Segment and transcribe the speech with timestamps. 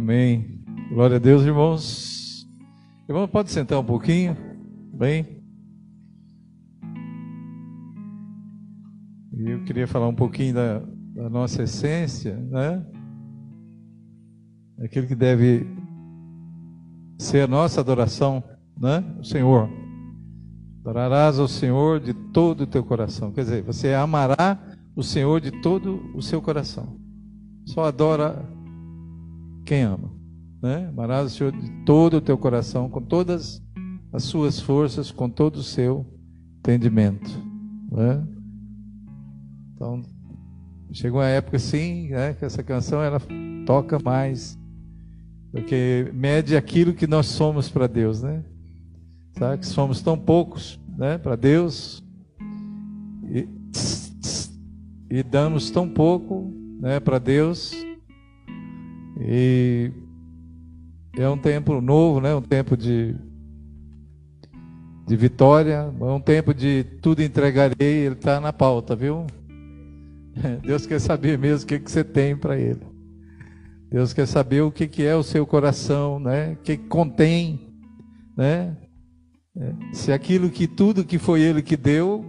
[0.00, 0.64] Amém.
[0.88, 2.48] Glória a Deus, irmãos.
[3.06, 4.34] Irmão, pode sentar um pouquinho?
[4.94, 5.44] Bem?
[9.30, 10.78] Eu queria falar um pouquinho da,
[11.14, 12.82] da nossa essência, né?
[14.82, 15.66] Aquilo que deve
[17.18, 18.42] ser a nossa adoração,
[18.80, 19.04] né?
[19.20, 19.68] O Senhor.
[20.80, 23.32] Adorarás ao Senhor de todo o teu coração.
[23.32, 24.58] Quer dizer, você amará
[24.96, 26.98] o Senhor de todo o seu coração.
[27.66, 28.48] Só adora
[29.70, 30.10] quem ama.
[30.60, 30.88] Né?
[30.88, 33.62] Amarás o Senhor de todo o teu coração, com todas
[34.12, 36.04] as suas forças, com todo o seu
[36.58, 37.30] entendimento.
[37.92, 38.26] Né?
[39.72, 40.02] Então,
[40.92, 43.22] chegou uma época assim, né, que essa canção ela
[43.64, 44.58] toca mais,
[45.52, 48.44] porque mede aquilo que nós somos para Deus, né?
[49.38, 49.58] Sabe?
[49.58, 52.02] Que somos tão poucos, né, para Deus,
[53.30, 53.48] e,
[55.08, 57.72] e damos tão pouco, né, para Deus,
[59.20, 59.92] e
[61.18, 62.34] é um tempo novo, né?
[62.34, 63.14] Um tempo de,
[65.06, 69.26] de vitória, é um tempo de tudo entregarei, ele está na pauta, viu?
[70.62, 72.80] Deus quer saber mesmo o que, que você tem para ele.
[73.90, 76.52] Deus quer saber o que, que é o seu coração, né?
[76.52, 77.74] O que, que contém,
[78.36, 78.76] né?
[79.56, 82.24] É, se aquilo que tudo que foi ele que deu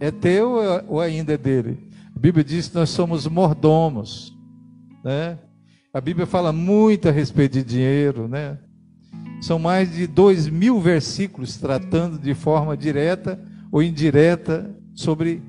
[0.00, 0.56] é teu
[0.88, 1.88] ou ainda é dele.
[2.14, 4.36] A Bíblia diz que nós somos mordomos,
[5.04, 5.38] né?
[5.94, 8.58] A Bíblia fala muito a respeito de dinheiro, né?
[9.40, 15.40] São mais de dois mil versículos tratando de forma direta ou indireta sobre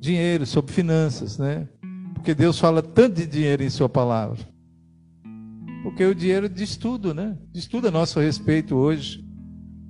[0.00, 1.68] dinheiro, sobre finanças, né?
[2.14, 4.38] Porque Deus fala tanto de dinheiro em Sua palavra.
[5.82, 7.36] Porque o dinheiro diz tudo, né?
[7.52, 9.22] Diz tudo a nosso respeito hoje,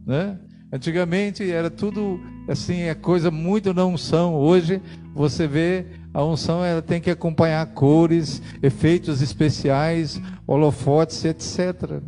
[0.05, 0.37] né?
[0.73, 4.35] Antigamente era tudo assim, é coisa muito não unção.
[4.35, 4.83] Hoje
[5.15, 12.03] você vê a unção ela tem que acompanhar cores, efeitos especiais, holofotes, etc.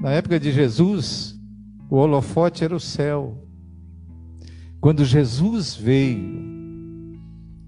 [0.00, 1.36] Na época de Jesus,
[1.90, 3.42] o holofote era o céu.
[4.80, 6.46] Quando Jesus veio,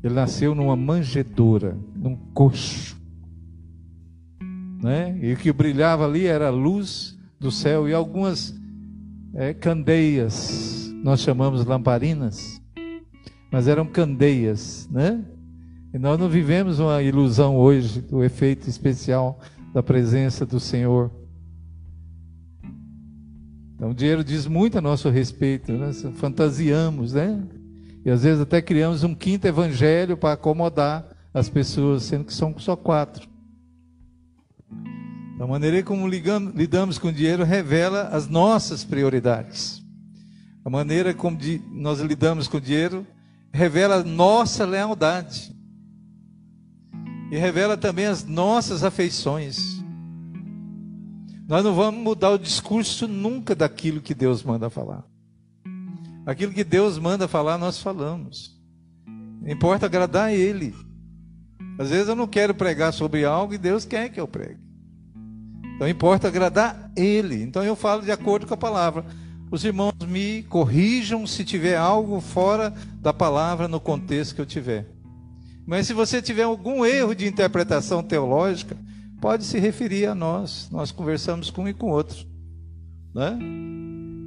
[0.03, 2.97] ele nasceu numa manjedoura, num coxo.
[4.81, 5.19] Né?
[5.21, 8.55] E o que brilhava ali era a luz do céu e algumas
[9.35, 12.63] é, candeias, nós chamamos lamparinas
[13.51, 15.25] mas eram candeias, né?
[15.93, 19.41] E nós não vivemos uma ilusão hoje do efeito especial
[19.73, 21.11] da presença do Senhor.
[23.75, 25.93] Então, o dinheiro diz muito a nosso respeito, né?
[26.17, 27.43] fantasiamos, né?
[28.05, 32.55] E às vezes até criamos um quinto evangelho para acomodar as pessoas, sendo que são
[32.59, 33.29] só quatro.
[35.41, 39.83] A maneira como ligamos, lidamos com o dinheiro revela as nossas prioridades.
[40.65, 41.39] A maneira como
[41.73, 43.07] nós lidamos com o dinheiro
[43.53, 45.57] revela nossa lealdade
[47.31, 49.83] e revela também as nossas afeições.
[51.47, 55.05] Nós não vamos mudar o discurso nunca daquilo que Deus manda falar.
[56.27, 58.59] Aquilo que Deus manda falar, nós falamos.
[59.47, 60.75] Importa agradar a Ele.
[61.79, 64.61] Às vezes eu não quero pregar sobre algo e Deus quer que eu pregue.
[65.77, 67.43] Então importa agradar Ele.
[67.43, 69.05] Então eu falo de acordo com a palavra
[69.51, 74.87] os irmãos me corrijam se tiver algo fora da palavra no contexto que eu tiver.
[75.67, 78.77] Mas se você tiver algum erro de interpretação teológica,
[79.21, 80.69] pode se referir a nós.
[80.71, 82.27] Nós conversamos com um e com outro.
[83.15, 83.39] Né?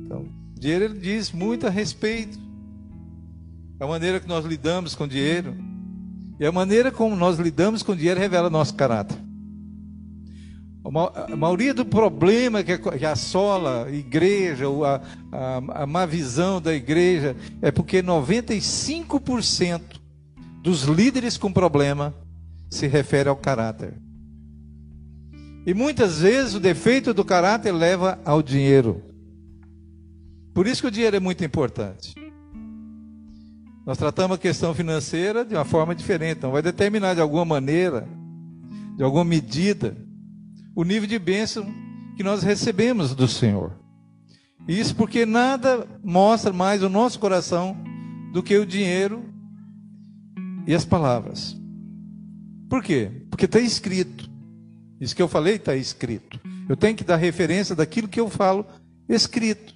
[0.06, 2.40] Então, dinheiro diz muito a respeito.
[3.80, 5.56] A maneira que nós lidamos com dinheiro.
[6.40, 9.18] E a maneira como nós lidamos com dinheiro revela nosso caráter.
[10.84, 17.36] A maioria do problema que assola a igreja, a, a, a má visão da igreja,
[17.62, 19.82] é porque 95%
[20.64, 22.16] dos líderes com problema
[22.70, 23.94] se refere ao caráter.
[25.68, 29.04] E muitas vezes o defeito do caráter leva ao dinheiro.
[30.54, 32.16] Por isso que o dinheiro é muito importante.
[33.86, 36.38] Nós tratamos a questão financeira de uma forma diferente.
[36.40, 38.08] Então, vai determinar de alguma maneira,
[38.96, 39.96] de alguma medida,
[40.76, 41.66] o nível de bênção
[42.16, 43.74] que nós recebemos do Senhor.
[44.68, 47.76] Isso porque nada mostra mais o nosso coração
[48.32, 49.24] do que o dinheiro
[50.68, 51.60] e as palavras.
[52.70, 53.12] Por quê?
[53.30, 54.30] Porque está escrito.
[55.00, 56.40] Isso que eu falei está escrito.
[56.70, 58.66] Eu tenho que dar referência daquilo que eu falo
[59.10, 59.76] escrito.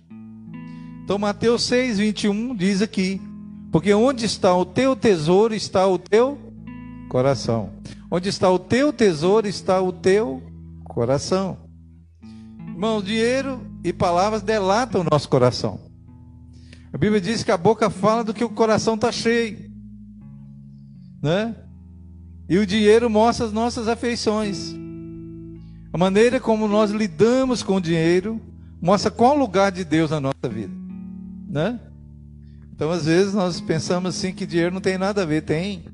[1.03, 3.21] Então, Mateus 6, 21 diz aqui:
[3.71, 6.37] Porque onde está o teu tesouro, está o teu
[7.09, 7.71] coração.
[8.09, 10.41] Onde está o teu tesouro, está o teu
[10.95, 11.57] coração.
[12.69, 15.77] Irmãos, dinheiro e palavras delatam o nosso coração.
[16.93, 19.69] A Bíblia diz que a boca fala do que o coração está cheio,
[21.21, 21.53] né?
[22.47, 24.73] E o dinheiro mostra as nossas afeições.
[25.91, 28.39] A maneira como nós lidamos com o dinheiro
[28.81, 30.73] mostra qual o lugar de Deus na nossa vida,
[31.49, 31.77] né?
[32.73, 35.41] Então, às vezes, nós pensamos assim que dinheiro não tem nada a ver.
[35.41, 35.85] Tem.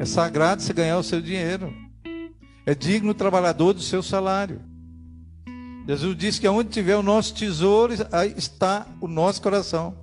[0.00, 1.83] É sagrado você ganhar o seu dinheiro.
[2.66, 4.60] É digno o trabalhador do seu salário.
[5.86, 9.94] Jesus disse que onde tiver o nosso tesouro, aí está o nosso coração.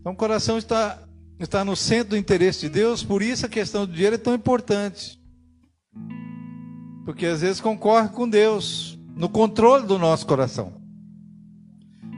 [0.00, 0.98] Então, o coração está,
[1.38, 4.34] está no centro do interesse de Deus, por isso a questão do dinheiro é tão
[4.34, 5.18] importante.
[7.04, 10.79] Porque às vezes concorre com Deus no controle do nosso coração.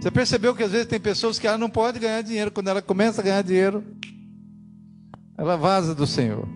[0.03, 2.83] Você percebeu que às vezes tem pessoas que ela não pode ganhar dinheiro, quando ela
[2.83, 3.85] começa a ganhar dinheiro,
[5.39, 6.49] ela vaza do Senhor.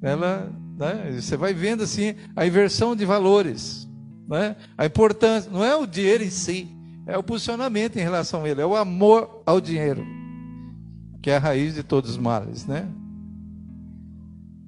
[0.00, 3.86] Ela, né, você vai vendo assim a inversão de valores,
[4.26, 4.56] né?
[4.78, 6.66] A importância, não é o dinheiro em si,
[7.06, 10.02] é o posicionamento em relação a ele, é o amor ao dinheiro,
[11.20, 12.88] que é a raiz de todos os males, né?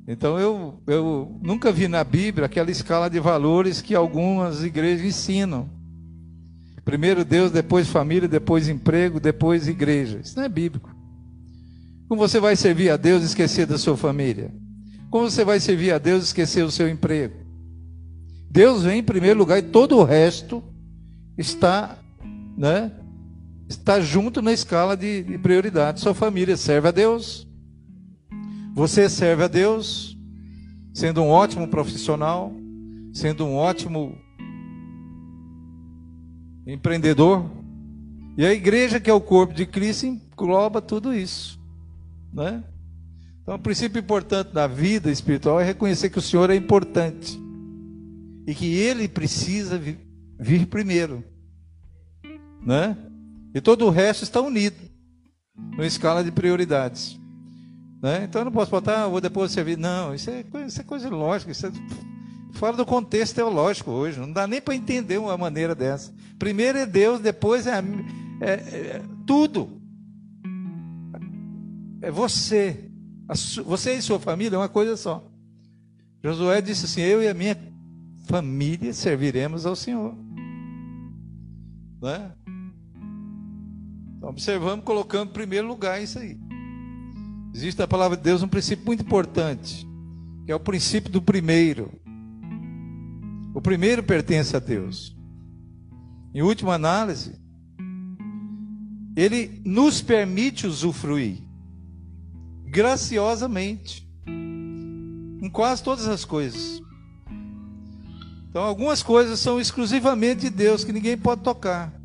[0.06, 5.74] Então eu, eu nunca vi na Bíblia aquela escala de valores que algumas igrejas ensinam.
[6.86, 10.20] Primeiro Deus, depois família, depois emprego, depois igreja.
[10.22, 10.88] Isso não é bíblico.
[12.08, 14.54] Como você vai servir a Deus e esquecer da sua família?
[15.10, 17.34] Como você vai servir a Deus e esquecer o seu emprego?
[18.48, 20.62] Deus vem em primeiro lugar e todo o resto
[21.36, 21.98] está,
[22.56, 22.92] né,
[23.68, 25.98] está junto na escala de, de prioridade.
[25.98, 27.48] Sua família serve a Deus,
[28.76, 30.16] você serve a Deus,
[30.94, 32.52] sendo um ótimo profissional,
[33.12, 34.16] sendo um ótimo
[36.66, 37.48] empreendedor.
[38.36, 41.58] E a igreja, que é o corpo de Cristo, engloba tudo isso.
[42.32, 42.62] Né?
[43.42, 47.40] Então, o princípio importante da vida espiritual é reconhecer que o Senhor é importante
[48.46, 49.80] e que Ele precisa
[50.38, 51.24] vir primeiro,
[52.64, 52.96] né?
[53.54, 54.76] E todo o resto está unido
[55.72, 57.18] numa escala de prioridades.
[58.02, 58.24] Né?
[58.24, 59.78] Então eu não posso botar, ah, vou depois servir.
[59.78, 61.70] Não, isso é, isso é coisa lógica, isso é
[62.56, 64.18] fora do contexto teológico hoje.
[64.18, 66.12] Não dá nem para entender uma maneira dessa.
[66.38, 67.78] Primeiro é Deus, depois é,
[68.40, 69.80] é, é tudo.
[72.02, 72.90] É você.
[73.64, 75.24] você e sua família é uma coisa só.
[76.22, 77.56] Josué disse assim: Eu e a minha
[78.26, 80.14] família serviremos ao Senhor.
[82.02, 82.32] Né?
[84.16, 86.38] Então, observamos, colocando em primeiro lugar isso aí.
[87.54, 89.86] Existe na palavra de Deus um princípio muito importante,
[90.44, 91.90] que é o princípio do primeiro.
[93.56, 95.16] O primeiro pertence a Deus.
[96.34, 97.40] Em última análise,
[99.16, 101.38] ele nos permite usufruir
[102.66, 106.82] graciosamente em quase todas as coisas.
[108.50, 111.98] Então, algumas coisas são exclusivamente de Deus que ninguém pode tocar.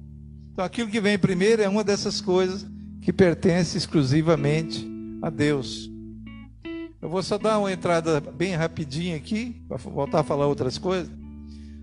[0.53, 2.65] Então, aquilo que vem primeiro é uma dessas coisas
[3.01, 4.89] que pertence exclusivamente
[5.21, 5.92] a Deus.
[7.01, 11.19] Eu vou só dar uma entrada bem rapidinha aqui, para voltar a falar outras coisas.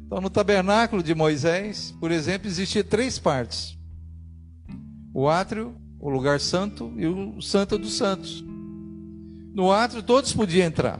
[0.08, 3.78] Então, no tabernáculo de Moisés, por exemplo, existia três partes:
[5.12, 8.42] o átrio, o lugar santo e o santo dos santos.
[9.54, 10.98] No átrio, todos podiam entrar.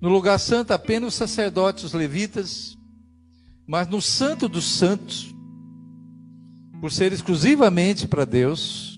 [0.00, 2.78] No lugar santo, apenas os sacerdotes, os levitas.
[3.66, 5.34] Mas no santo dos santos,
[6.80, 8.90] por ser exclusivamente para Deus,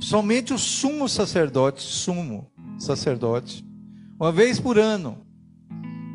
[0.00, 3.62] Somente o sumo sacerdote, sumo sacerdote,
[4.18, 5.26] uma vez por ano,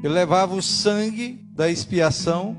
[0.06, 2.56] ele levava o sangue da expiação.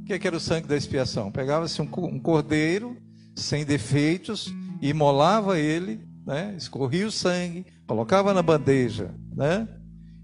[0.00, 1.30] O que, é que era o sangue da expiação?
[1.30, 2.96] Pegava-se um, cordeiro
[3.34, 6.54] sem defeitos imolava ele, né?
[6.56, 9.68] escorria o sangue, colocava na bandeja, né?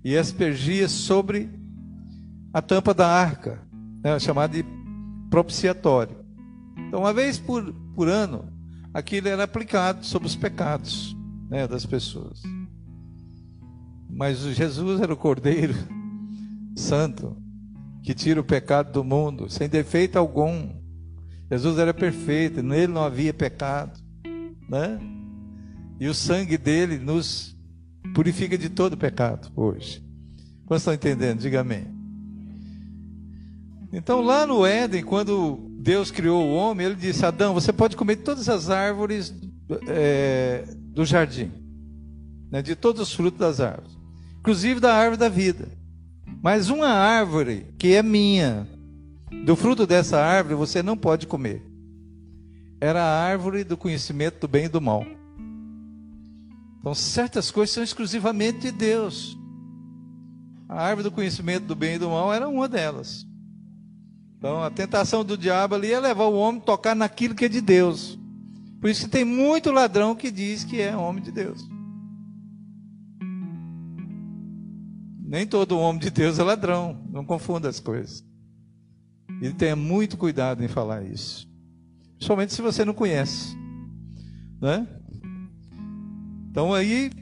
[0.05, 1.51] e aspergia sobre
[2.53, 3.61] a tampa da arca,
[4.03, 4.19] né?
[4.19, 4.65] chamada de
[5.31, 6.17] propiciatório.
[6.89, 8.53] Então, uma vez por, por ano,
[8.93, 11.17] aquilo era aplicado sobre os pecados
[11.49, 12.43] né, das pessoas.
[14.21, 15.73] Mas Jesus era o Cordeiro
[16.77, 17.35] Santo
[18.03, 20.69] que tira o pecado do mundo, sem defeito algum.
[21.51, 23.99] Jesus era perfeito, nele não havia pecado,
[24.69, 25.01] né?
[25.99, 27.57] E o sangue dele nos
[28.15, 30.05] purifica de todo pecado hoje.
[30.67, 31.39] Quantos estão entendendo?
[31.39, 31.87] Diga amém.
[33.91, 38.17] Então, lá no Éden, quando Deus criou o homem, ele disse: Adão, você pode comer
[38.17, 39.35] todas as árvores
[39.89, 41.51] é, do jardim,
[42.51, 44.00] né, de todos os frutos das árvores,
[44.41, 45.69] inclusive da árvore da vida.
[46.43, 48.67] Mas uma árvore que é minha,
[49.45, 51.63] do fruto dessa árvore você não pode comer.
[52.81, 55.07] Era a árvore do conhecimento do bem e do mal.
[56.81, 59.37] Então, certas coisas são exclusivamente de Deus.
[60.67, 63.27] A árvore do conhecimento do bem e do mal era uma delas.
[64.41, 67.49] Então a tentação do diabo ali é levar o homem a tocar naquilo que é
[67.49, 68.19] de Deus.
[68.81, 71.69] Por isso que tem muito ladrão que diz que é homem de Deus.
[75.31, 77.01] Nem todo homem de Deus é ladrão.
[77.09, 78.25] Não confunda as coisas.
[79.41, 81.49] E tenha muito cuidado em falar isso.
[82.19, 83.57] Somente se você não conhece.
[84.61, 84.89] Né?
[86.51, 87.13] Então aí,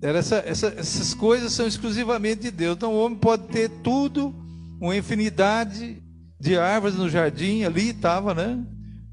[0.00, 2.76] essa, essa, essas coisas são exclusivamente de Deus.
[2.76, 4.34] Então o homem pode ter tudo,
[4.80, 6.02] uma infinidade
[6.40, 8.64] de árvores no jardim, ali estava, né?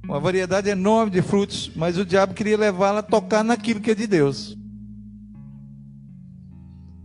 [0.06, 3.96] Uma variedade enorme de frutos, mas o diabo queria levá-la a tocar naquilo que é
[3.96, 4.58] de Deus.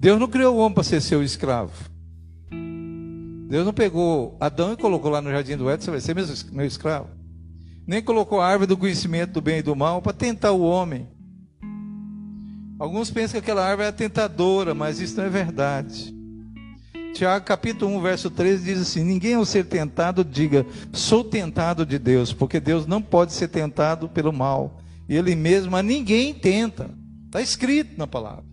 [0.01, 1.73] Deus não criou o homem para ser seu escravo.
[3.49, 6.15] Deus não pegou Adão e colocou lá no jardim do Éden, você vai ser
[6.53, 7.09] meu escravo.
[7.87, 11.09] Nem colocou a árvore do conhecimento do bem e do mal para tentar o homem.
[12.79, 16.15] Alguns pensam que aquela árvore é tentadora, mas isso não é verdade.
[17.15, 21.99] Tiago capítulo 1, verso 13 diz assim: Ninguém ao ser tentado diga, sou tentado de
[21.99, 24.79] Deus, porque Deus não pode ser tentado pelo mal.
[25.09, 26.91] E Ele mesmo a ninguém tenta.
[27.27, 28.48] Está escrito na palavra.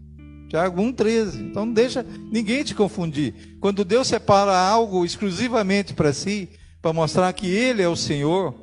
[0.56, 1.50] Tiago 1,13.
[1.50, 3.58] Então não deixa ninguém te confundir.
[3.60, 6.50] Quando Deus separa algo exclusivamente para si,
[6.82, 8.56] para mostrar que Ele é o Senhor,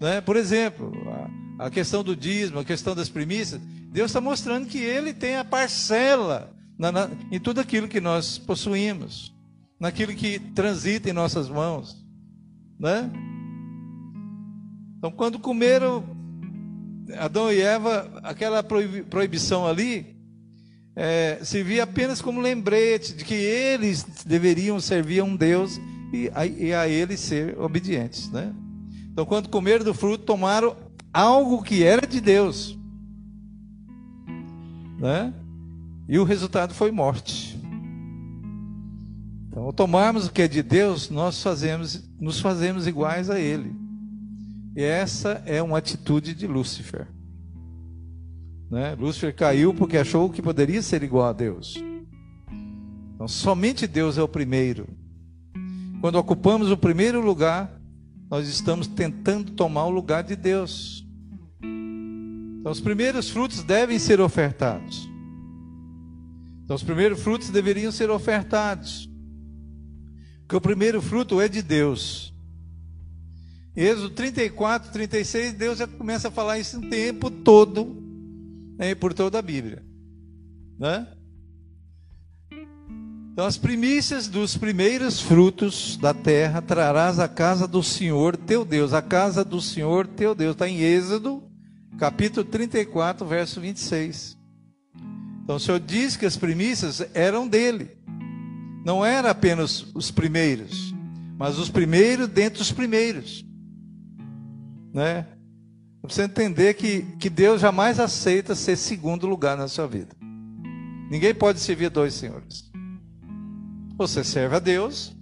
[0.00, 0.20] né?
[0.20, 0.92] por exemplo,
[1.60, 3.60] a, a questão do dízimo, a questão das primícias,
[3.92, 8.36] Deus está mostrando que Ele tem a parcela na, na, em tudo aquilo que nós
[8.36, 9.32] possuímos,
[9.78, 12.04] naquilo que transita em nossas mãos.
[12.76, 13.08] Né?
[14.98, 16.04] Então, quando comeram
[17.16, 20.17] Adão e Eva, aquela proibição ali,
[21.00, 25.80] é, servia apenas como lembrete de que eles deveriam servir a um Deus
[26.12, 28.28] e a, e a ele ser obedientes.
[28.32, 28.52] Né?
[29.12, 30.74] Então, quando comeram do fruto, tomaram
[31.12, 32.76] algo que era de Deus.
[34.98, 35.32] Né?
[36.08, 37.56] E o resultado foi morte.
[39.48, 43.72] Então, ao tomarmos o que é de Deus, nós fazemos, nos fazemos iguais a Ele.
[44.74, 47.06] E essa é uma atitude de Lúcifer.
[48.70, 48.94] Né?
[48.94, 51.82] Lúcifer caiu porque achou que poderia ser igual a Deus.
[53.14, 54.86] Então, somente Deus é o primeiro.
[56.00, 57.80] Quando ocupamos o primeiro lugar,
[58.30, 61.04] nós estamos tentando tomar o lugar de Deus.
[62.60, 65.08] Então, os primeiros frutos devem ser ofertados.
[66.64, 69.10] Então, os primeiros frutos deveriam ser ofertados.
[70.42, 72.34] Porque o primeiro fruto é de Deus.
[73.74, 78.07] Êxodo 34, 36, Deus já começa a falar isso o tempo todo
[78.78, 79.84] né, por toda a Bíblia.
[80.78, 81.06] Né?
[83.32, 88.92] Então, as primícias dos primeiros frutos da terra trarás à casa do Senhor teu Deus.
[88.92, 90.52] A casa do Senhor teu Deus.
[90.52, 91.42] Está em Êxodo,
[91.98, 94.36] capítulo 34, verso 26.
[95.42, 97.96] Então, o Senhor diz que as primícias eram dele.
[98.84, 100.94] Não era apenas os primeiros,
[101.38, 103.44] mas os primeiros dentre os primeiros.
[104.92, 105.26] Né?
[106.02, 110.14] Você entender que, que Deus jamais aceita ser segundo lugar na sua vida.
[111.10, 112.70] Ninguém pode servir dois senhores.
[113.96, 115.16] Você serve a Deus,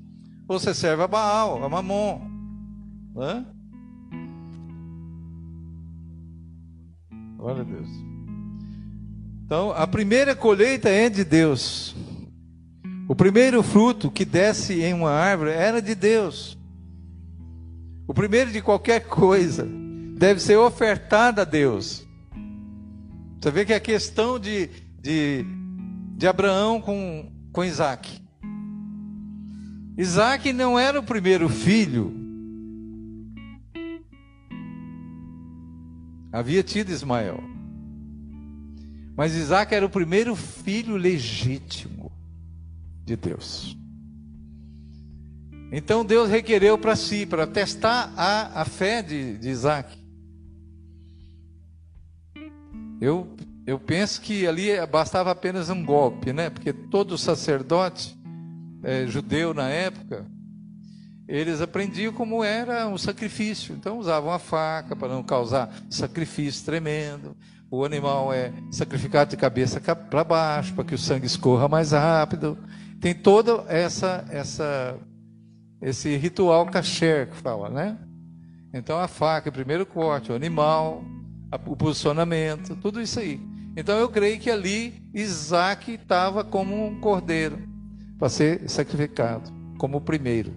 [0.47, 2.21] ou você serve a Baal, a Mamon.
[3.15, 3.47] Né?
[7.37, 7.89] Glória a Deus.
[9.45, 11.97] Então, a primeira colheita é de Deus.
[13.09, 16.59] O primeiro fruto que desce em uma árvore era de Deus.
[18.07, 19.86] O primeiro de qualquer coisa
[20.17, 22.07] deve ser ofertada a Deus.
[23.39, 25.45] Você vê que a questão de, de,
[26.17, 28.19] de Abraão com, com Isaac.
[29.97, 32.15] Isaac não era o primeiro filho.
[36.33, 37.39] Havia tido Ismael.
[39.15, 42.11] Mas Isaac era o primeiro filho legítimo
[43.05, 43.77] de Deus.
[45.71, 50.06] Então Deus requereu para si, para testar a, a fé de, de Isaac.
[53.01, 53.37] Eu,
[53.67, 56.51] eu penso que ali bastava apenas um golpe, né?
[56.51, 58.17] Porque todo sacerdote
[58.83, 60.25] é, judeu na época,
[61.29, 63.75] eles aprendiam como era o sacrifício.
[63.75, 67.37] Então usavam a faca para não causar sacrifício tremendo.
[67.71, 72.57] O animal é sacrificado de cabeça para baixo para que o sangue escorra mais rápido.
[73.01, 74.97] Tem todo essa essa
[75.83, 77.99] esse ritual kasher que fala, né?
[78.73, 81.03] Então a faca, primeiro corte, o animal,
[81.67, 83.41] o posicionamento, tudo isso aí.
[83.77, 87.59] Então eu creio que ali Isaac estava como um cordeiro
[88.19, 90.53] para ser sacrificado, como o primeiro.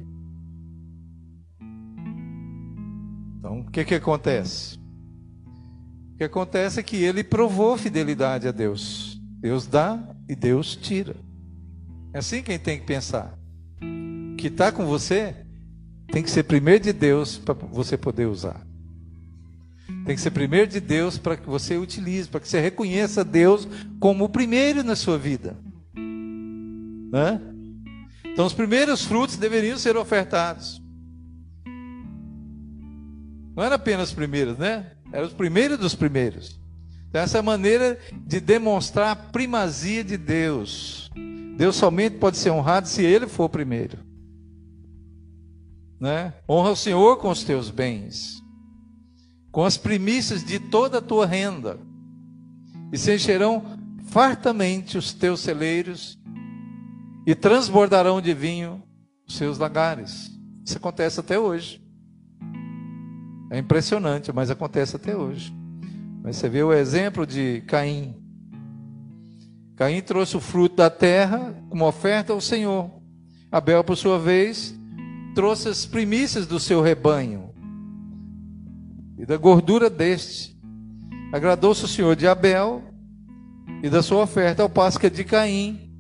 [3.38, 4.78] Então o que, que acontece?
[6.14, 9.20] O que acontece é que ele provou fidelidade a Deus.
[9.40, 11.16] Deus dá e Deus tira.
[12.14, 13.38] É assim que a gente tem que pensar.
[13.82, 15.36] O que está com você
[16.12, 18.69] tem que ser primeiro de Deus para você poder usar.
[20.06, 23.68] Tem que ser primeiro de Deus para que você utilize, para que você reconheça Deus
[24.00, 25.58] como o primeiro na sua vida.
[27.12, 27.42] Né?
[28.26, 30.82] Então, os primeiros frutos deveriam ser ofertados.
[33.56, 34.92] Não era apenas os primeiros, né?
[35.12, 36.60] Eram os primeiros dos primeiros.
[37.10, 41.10] Então, essa é a maneira de demonstrar a primazia de Deus.
[41.58, 43.98] Deus somente pode ser honrado se Ele for o primeiro.
[46.00, 46.34] Né?
[46.48, 48.42] Honra o Senhor com os teus bens,
[49.52, 51.80] com as primícias de toda a tua renda,
[52.92, 53.64] e se encherão
[54.10, 56.18] fartamente os teus celeiros,
[57.26, 58.82] e transbordarão de vinho
[59.28, 60.32] os seus lagares.
[60.66, 61.82] Isso acontece até hoje.
[63.52, 65.54] É impressionante, mas acontece até hoje.
[66.24, 68.16] Mas você vê o exemplo de Caim.
[69.76, 72.92] Caim trouxe o fruto da terra como oferta ao Senhor.
[73.52, 74.76] Abel, por sua vez,
[75.34, 77.49] trouxe as primícias do seu rebanho
[79.20, 80.58] e da gordura deste.
[81.34, 82.82] Agradou-se o Senhor de Abel
[83.84, 85.92] e da sua oferta, ao passo que de Caim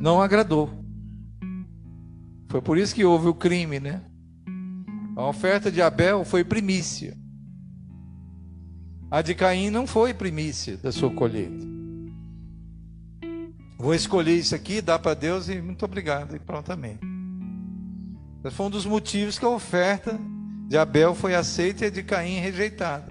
[0.00, 0.70] não agradou.
[2.48, 4.02] Foi por isso que houve o crime, né?
[5.16, 7.16] A oferta de Abel foi primícia.
[9.10, 11.66] A de Caim não foi primícia da sua colheita.
[13.78, 16.98] Vou escolher isso aqui, dar para Deus e muito obrigado, e pronto, amém.
[18.44, 20.18] Esse foi um dos motivos que a oferta
[20.66, 23.06] de Abel foi aceita e a de Caim rejeitada.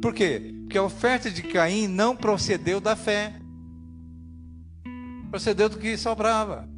[0.00, 0.54] Por quê?
[0.62, 3.34] Porque a oferta de Caim não procedeu da fé,
[5.30, 6.68] procedeu do que sobrava.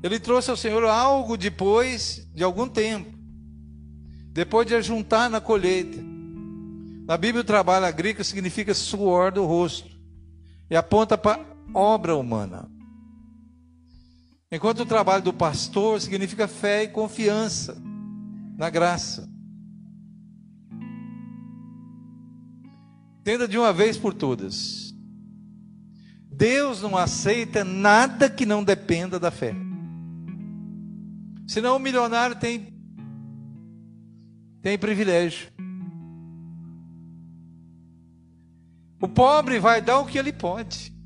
[0.00, 3.12] Ele trouxe ao Senhor algo depois de algum tempo,
[4.32, 5.98] depois de ajuntar na colheita.
[7.04, 9.88] Na Bíblia, o trabalho agrícola significa suor do rosto
[10.70, 12.70] e aponta para obra humana.
[14.50, 17.76] Enquanto o trabalho do pastor significa fé e confiança
[18.56, 19.28] na graça.
[23.20, 24.94] Entenda de uma vez por todas.
[26.30, 29.54] Deus não aceita nada que não dependa da fé.
[31.46, 32.72] Senão o milionário tem
[34.62, 35.52] tem privilégio.
[39.00, 40.97] O pobre vai dar o que ele pode.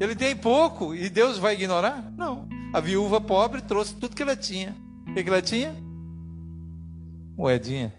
[0.00, 2.12] Ele tem pouco e Deus vai ignorar?
[2.16, 2.48] Não.
[2.72, 4.74] A viúva pobre trouxe tudo que ela tinha.
[5.06, 5.76] O que, ela tinha?
[7.36, 7.92] Moedinha.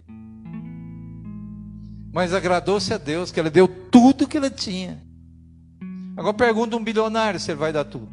[2.12, 5.02] Mas agradou-se a Deus que ela deu tudo que ela tinha.
[6.16, 8.08] Agora pergunta um bilionário se ele vai dar tudo.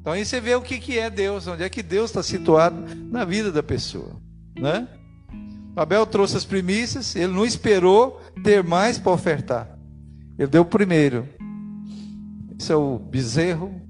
[0.00, 2.76] Então aí você vê o que, que é Deus, onde é que Deus está situado
[3.10, 4.20] na vida da pessoa.
[4.56, 4.86] Né?
[5.76, 9.78] Abel trouxe as primícias, ele não esperou ter mais para ofertar.
[10.38, 11.28] Ele deu o primeiro.
[12.58, 13.80] Esse é o bezerro,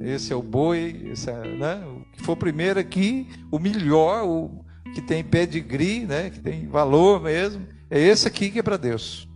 [0.00, 1.84] esse é o boi, esse é, né?
[1.86, 6.30] o que for primeiro aqui, o melhor, o que tem pedigree, né?
[6.30, 9.28] que tem valor mesmo, é esse aqui que é para Deus.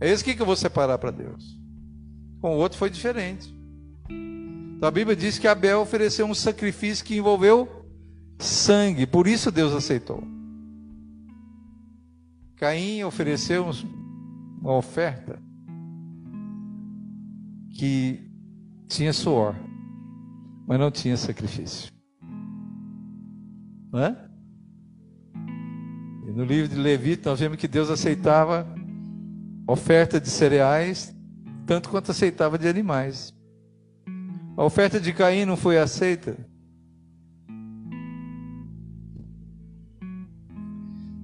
[0.00, 1.58] É esse aqui que eu vou separar para Deus.
[2.40, 3.54] Com o outro foi diferente.
[4.08, 7.68] Então a Bíblia diz que Abel ofereceu um sacrifício que envolveu
[8.38, 10.22] sangue, por isso Deus aceitou.
[12.56, 13.70] Caim ofereceu
[14.62, 15.38] uma oferta
[17.80, 18.30] que
[18.88, 19.54] tinha suor,
[20.68, 21.90] mas não tinha sacrifício.
[23.90, 24.28] Não é?
[26.28, 28.66] E no livro de Levita nós vemos que Deus aceitava
[29.66, 31.16] oferta de cereais
[31.64, 33.34] tanto quanto aceitava de animais.
[34.58, 36.36] A oferta de Caim não foi aceita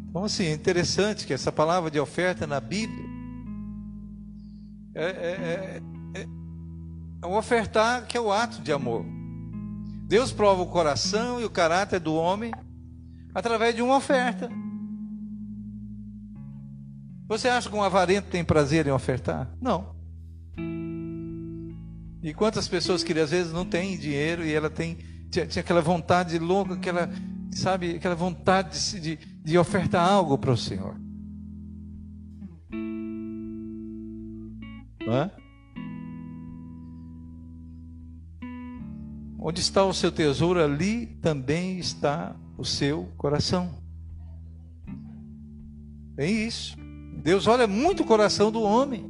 [0.09, 3.05] Então, assim, é interessante que essa palavra de oferta na Bíblia
[4.95, 5.83] é, é, é,
[7.25, 9.05] o ofertar que é o ato de amor.
[10.07, 12.53] Deus prova o coração e o caráter do homem
[13.35, 14.49] através de uma oferta.
[17.29, 19.51] Você acha que um avarento tem prazer em ofertar?
[19.61, 19.97] Não.
[22.23, 24.97] E quantas pessoas que às vezes não têm dinheiro e ela tem
[25.31, 27.11] tinha, tinha aquela vontade louca, aquela
[27.51, 30.97] sabe, aquela vontade de, de, de ofertar algo para o Senhor.
[35.07, 35.31] Não é?
[39.49, 43.71] Onde está o seu tesouro, ali também está o seu coração.
[46.19, 46.77] É isso.
[47.23, 49.09] Deus olha muito o coração do homem.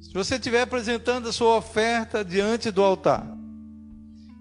[0.00, 3.36] Se você estiver apresentando a sua oferta diante do altar,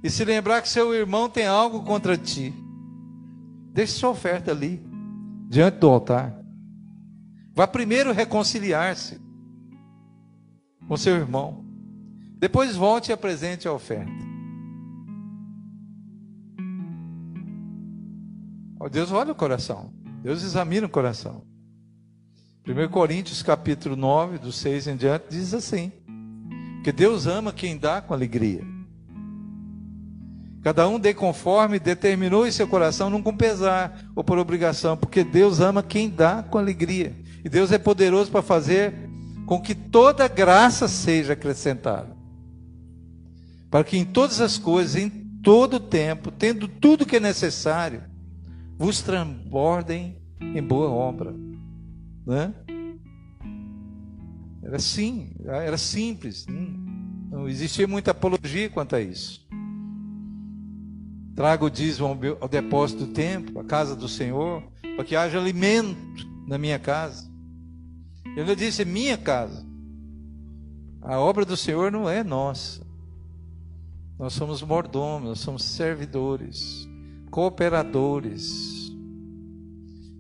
[0.01, 2.53] e se lembrar que seu irmão tem algo contra ti,
[3.73, 4.81] deixe sua oferta ali,
[5.49, 6.33] diante do altar.
[7.53, 9.19] Vá primeiro reconciliar-se
[10.88, 11.62] com seu irmão.
[12.43, 14.12] Depois volte e apresente a oferta.
[18.91, 19.93] Deus olha o coração.
[20.21, 21.45] Deus examina o coração.
[22.67, 25.89] 1 Coríntios capítulo 9, do 6 em diante, diz assim:
[26.84, 28.62] Que Deus ama quem dá com alegria.
[30.62, 35.23] Cada um dê conforme determinou em seu coração, não com pesar ou por obrigação, porque
[35.23, 37.15] Deus ama quem dá com alegria.
[37.41, 38.93] E Deus é poderoso para fazer
[39.45, 42.21] com que toda graça seja acrescentada.
[43.73, 45.09] Para que em todas as coisas, em
[45.41, 48.03] todo o tempo, tendo tudo que é necessário,
[48.77, 51.33] vos transbordem em boa obra.
[52.23, 52.53] Né?
[54.62, 56.45] Era assim, era simples.
[57.31, 59.43] Não existia muita apologia quanto a isso.
[61.36, 64.62] Traga o dízimo ao depósito do templo, à casa do Senhor,
[64.95, 67.27] para que haja alimento na minha casa.
[68.38, 69.65] Ele disse: minha casa.
[71.01, 72.82] A obra do Senhor não é nossa.
[74.23, 76.88] Nós somos mordomos, nós somos servidores,
[77.29, 78.89] cooperadores.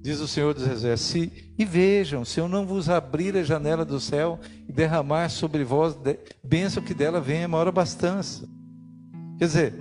[0.01, 4.01] Diz o Senhor dos Exércitos: E vejam, se eu não vos abrir a janela do
[4.01, 5.95] céu e derramar sobre vós
[6.43, 8.45] bênção que dela venha maior abastança.
[9.39, 9.73] Quer dizer,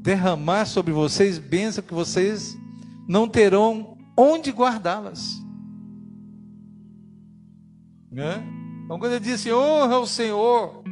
[0.00, 2.56] derramar sobre vocês bênção que vocês
[3.06, 5.38] não terão onde guardá-las.
[8.10, 8.42] Né?
[8.86, 10.82] Então, quando ele diz assim, honra o Senhor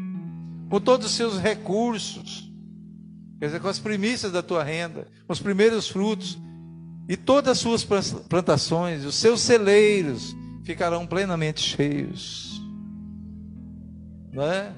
[0.72, 2.50] com todos os seus recursos,
[3.38, 6.38] quer dizer, com as primícias da tua renda, com os primeiros frutos,
[7.06, 7.84] e todas as suas
[8.26, 12.58] plantações, os seus celeiros ficarão plenamente cheios.
[14.32, 14.72] Não é?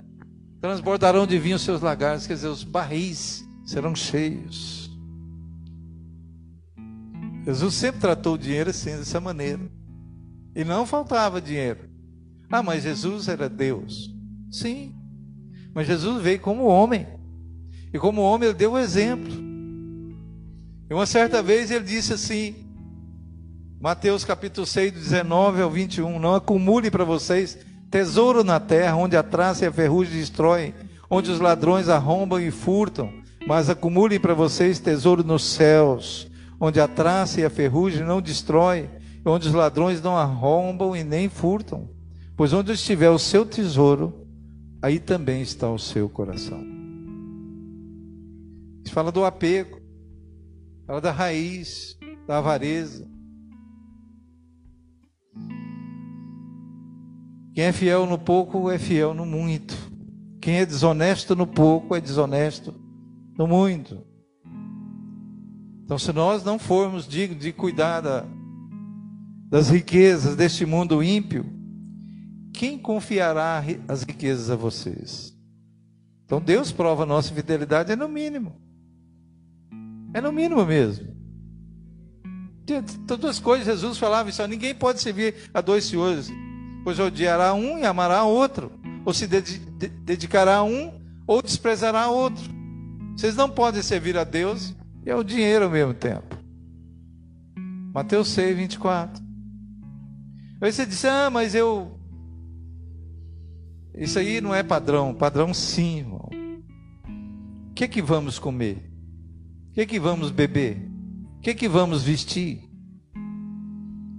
[0.61, 4.91] Transbordarão de vinho os seus lagares, quer dizer, os barris serão cheios.
[7.47, 9.63] Jesus sempre tratou o dinheiro assim, dessa maneira.
[10.57, 11.89] E não faltava dinheiro.
[12.51, 14.13] Ah, mas Jesus era Deus.
[14.51, 14.93] Sim.
[15.75, 17.07] Mas Jesus veio como homem.
[17.93, 19.33] E como homem ele deu o exemplo.
[20.89, 22.55] E uma certa vez ele disse assim,
[23.81, 27.59] Mateus capítulo 6, 19 ao 21, não acumule para vocês
[27.91, 30.75] tesouro na terra, onde a traça e a ferrugem destroem,
[31.11, 33.13] onde os ladrões arrombam e furtam,
[33.47, 38.89] mas acumulem para vocês tesouro nos céus, onde a traça e a ferrugem não destrói,
[39.25, 41.89] onde os ladrões não arrombam e nem furtam.
[42.37, 44.24] Pois onde estiver o seu tesouro,
[44.85, 46.63] aí também está o seu coração.
[48.91, 49.81] Fala do apego,
[50.87, 53.09] fala da raiz, da avareza.
[57.55, 59.75] Quem é fiel no pouco é fiel no muito.
[60.39, 62.75] Quem é desonesto no pouco é desonesto
[63.39, 64.07] no muito.
[65.83, 68.27] Então, se nós não formos dignos de cuidar da,
[69.49, 71.54] das riquezas deste mundo ímpio,
[72.55, 75.37] quem confiará as riquezas a vocês?
[76.25, 78.55] Então Deus prova a nossa fidelidade é no mínimo.
[80.15, 81.13] É no mínimo mesmo.
[83.07, 86.31] Todas as coisas Jesus falava isso, ninguém pode servir a dois senhores,
[86.85, 88.73] pois odiará um e amará outro,
[89.05, 92.45] ou se dedicará a um ou desprezará outro.
[93.17, 96.39] Vocês não podem servir a Deus e ao dinheiro ao mesmo tempo.
[97.93, 99.23] Mateus 6, 24.
[100.61, 101.94] Aí você disse, ah, mas eu
[103.97, 106.29] isso aí não é padrão, padrão sim, irmão.
[107.71, 108.91] O que é que vamos comer?
[109.71, 110.89] O que é que vamos beber?
[111.39, 112.63] O que é que vamos vestir?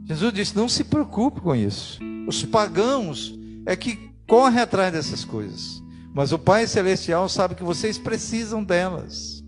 [0.06, 2.00] Jesus disse: não se preocupe com isso.
[2.28, 5.82] Os pagãos é que correm atrás dessas coisas.
[6.14, 9.44] Mas o Pai Celestial sabe que vocês precisam delas.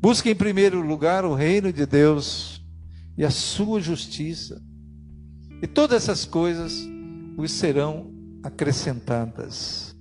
[0.00, 2.64] Busque em primeiro lugar o reino de Deus
[3.18, 4.62] e a sua justiça.
[5.62, 6.88] E todas essas coisas
[7.36, 8.10] os serão
[8.42, 9.96] acrescentadas.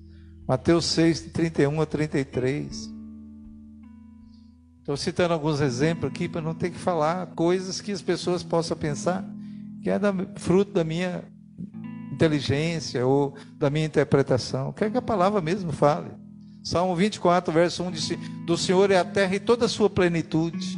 [0.48, 2.90] Mateus 6, 31 a 33.
[4.80, 8.76] Estou citando alguns exemplos aqui para não ter que falar coisas que as pessoas possam
[8.76, 9.24] pensar
[9.82, 11.24] que é da, fruto da minha
[12.12, 14.74] inteligência ou da minha interpretação.
[14.74, 16.10] Quer que a palavra mesmo fale.
[16.64, 18.10] Salmo 24, verso 1 diz:
[18.46, 20.78] Do Senhor é a terra e toda a sua plenitude.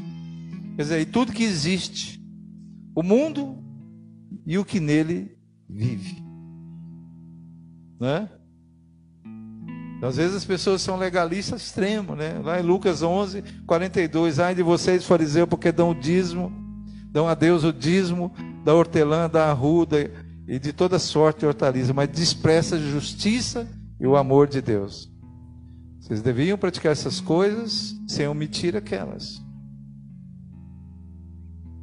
[0.75, 2.21] Quer dizer, e tudo que existe,
[2.95, 3.57] o mundo
[4.45, 5.37] e o que nele
[5.69, 6.20] vive.
[8.01, 8.27] Né?
[10.01, 12.41] Às vezes as pessoas são legalistas extremos, né?
[12.43, 16.51] Lá em Lucas 11, 42, ai de vocês, fariseus, porque dão o dízimo,
[17.11, 18.33] dão a Deus o dízimo
[18.65, 20.11] da hortelã, da arruda
[20.47, 23.67] e de toda sorte de hortaliça, mas despreza a justiça
[23.99, 25.07] e o amor de Deus.
[25.99, 29.39] Vocês deviam praticar essas coisas sem omitir aquelas.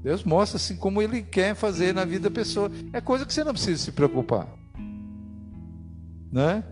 [0.02, 2.68] Deus mostra assim como Ele quer fazer na vida da pessoa.
[2.92, 4.59] É coisa que você não precisa se preocupar
[6.31, 6.64] né?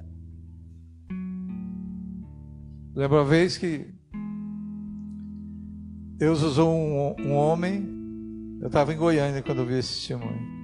[2.95, 3.95] Lembra uma vez que
[6.17, 7.97] Deus usou um, um homem
[8.61, 10.57] Eu estava em Goiânia quando eu vi esse testemunho.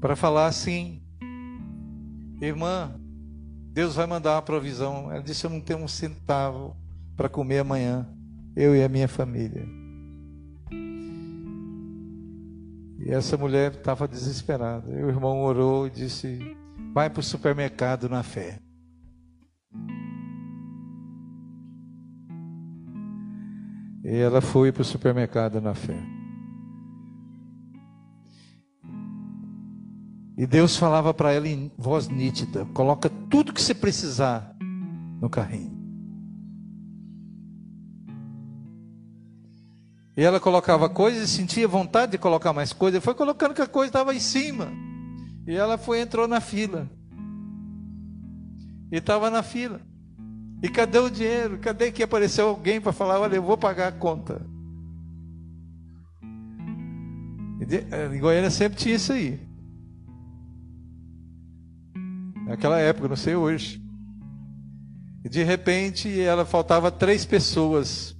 [0.00, 1.00] Para falar assim,
[2.40, 2.92] irmã,
[3.72, 5.10] Deus vai mandar uma provisão.
[5.12, 6.76] Ela disse: Eu não tenho um centavo
[7.16, 8.08] para comer amanhã,
[8.56, 9.64] eu e a minha família.
[12.98, 14.90] E essa mulher estava desesperada.
[14.90, 16.56] E o irmão orou e disse:
[16.92, 18.58] Vai para o supermercado na fé.
[24.04, 26.02] E ela foi para o supermercado na fé.
[30.36, 34.56] E Deus falava para ela em voz nítida: coloca tudo que você precisar
[35.20, 35.78] no carrinho.
[40.16, 43.04] E ela colocava coisas e sentia vontade de colocar mais coisas.
[43.04, 44.89] Foi colocando que a coisa estava em cima.
[45.50, 46.88] E ela foi entrou na fila.
[48.92, 49.80] E estava na fila.
[50.62, 51.58] E cadê o dinheiro?
[51.58, 54.46] Cadê que apareceu alguém para falar, olha, eu vou pagar a conta?
[57.68, 59.40] Eh, em Goiânia sempre tinha isso aí.
[62.46, 63.82] Naquela época, não sei hoje.
[65.24, 68.16] E de repente ela faltava três pessoas.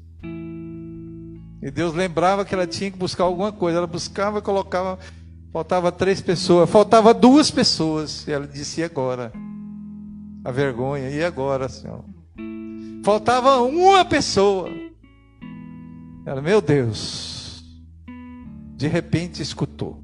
[1.62, 3.78] E Deus lembrava que ela tinha que buscar alguma coisa.
[3.78, 4.98] Ela buscava colocava.
[5.52, 6.70] Faltava três pessoas.
[6.70, 8.26] Faltava duas pessoas.
[8.26, 9.32] E ela disse: e agora?
[10.44, 11.10] A vergonha.
[11.10, 12.04] E agora, Senhor?
[13.04, 14.68] Faltava uma pessoa.
[16.24, 17.64] Ela, meu Deus.
[18.76, 20.02] De repente escutou.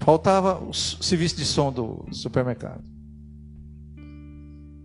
[0.00, 2.84] Faltava o serviço de som do supermercado.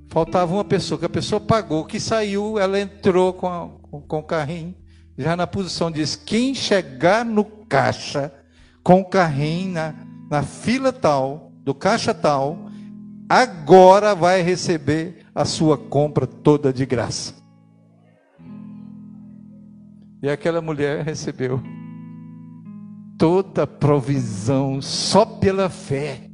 [0.08, 4.20] Faltava uma pessoa, que a pessoa pagou, que saiu, ela entrou com, a, com, com
[4.20, 4.74] o carrinho,
[5.22, 8.34] já na posição diz: quem chegar no caixa
[8.82, 9.94] com o carrinho na,
[10.32, 12.70] na fila tal, do caixa tal,
[13.28, 17.36] agora vai receber a sua compra toda de graça.
[20.24, 21.62] E aquela mulher recebeu
[23.18, 26.30] toda provisão só pela fé.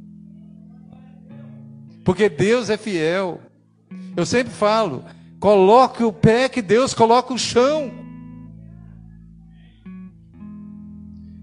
[2.04, 3.40] Porque Deus é fiel.
[4.16, 5.04] Eu sempre falo,
[5.40, 8.05] coloque o pé que Deus coloca o chão.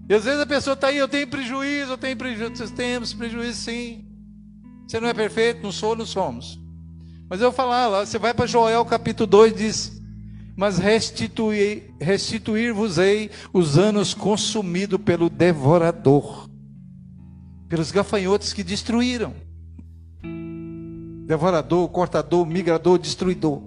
[0.08, 2.56] E às vezes a pessoa está aí, eu tenho prejuízo, eu tenho prejuízo.
[2.56, 4.04] Vocês temos prejuízo sim.
[4.86, 6.60] Você não é perfeito, não sou, não somos.
[7.28, 10.02] Mas eu falar lá, você vai para Joel capítulo 2 diz:
[10.54, 16.50] "Mas restituir restituir-vos-ei os anos consumidos pelo devorador,
[17.66, 19.34] pelos gafanhotos que destruíram.
[21.26, 23.62] Devorador, cortador, migrador, destruidor.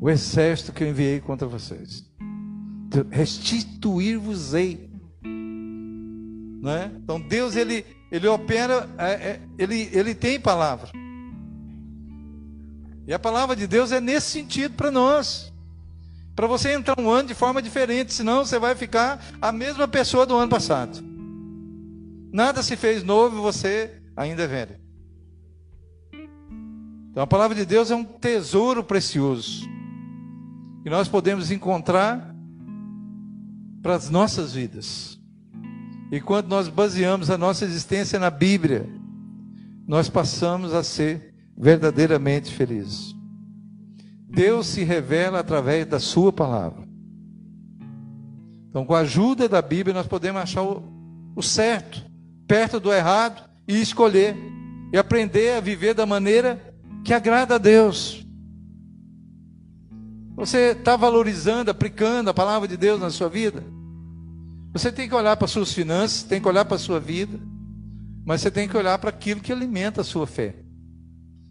[0.00, 2.09] O exército que eu enviei contra vocês.
[3.10, 4.90] Restituir-vos-ei.
[6.62, 6.92] Né?
[7.02, 10.90] Então Deus ele ele opera, é, é, ele, ele tem palavra.
[13.06, 15.52] E a palavra de Deus é nesse sentido para nós.
[16.34, 20.26] Para você entrar um ano de forma diferente, senão você vai ficar a mesma pessoa
[20.26, 20.98] do ano passado.
[22.32, 24.76] Nada se fez novo você ainda é velho.
[27.10, 29.68] Então a palavra de Deus é um tesouro precioso
[30.82, 32.34] que nós podemos encontrar
[33.82, 35.18] para as nossas vidas.
[36.12, 38.88] E quando nós baseamos a nossa existência na Bíblia,
[39.86, 43.14] nós passamos a ser verdadeiramente felizes.
[44.28, 46.88] Deus se revela através da Sua palavra.
[48.68, 50.82] Então, com a ajuda da Bíblia, nós podemos achar o,
[51.34, 52.04] o certo,
[52.46, 54.36] perto do errado, e escolher,
[54.92, 56.60] e aprender a viver da maneira
[57.04, 58.26] que agrada a Deus.
[60.40, 63.62] Você está valorizando, aplicando a palavra de Deus na sua vida?
[64.72, 67.38] Você tem que olhar para as suas finanças, tem que olhar para a sua vida,
[68.24, 70.54] mas você tem que olhar para aquilo que alimenta a sua fé.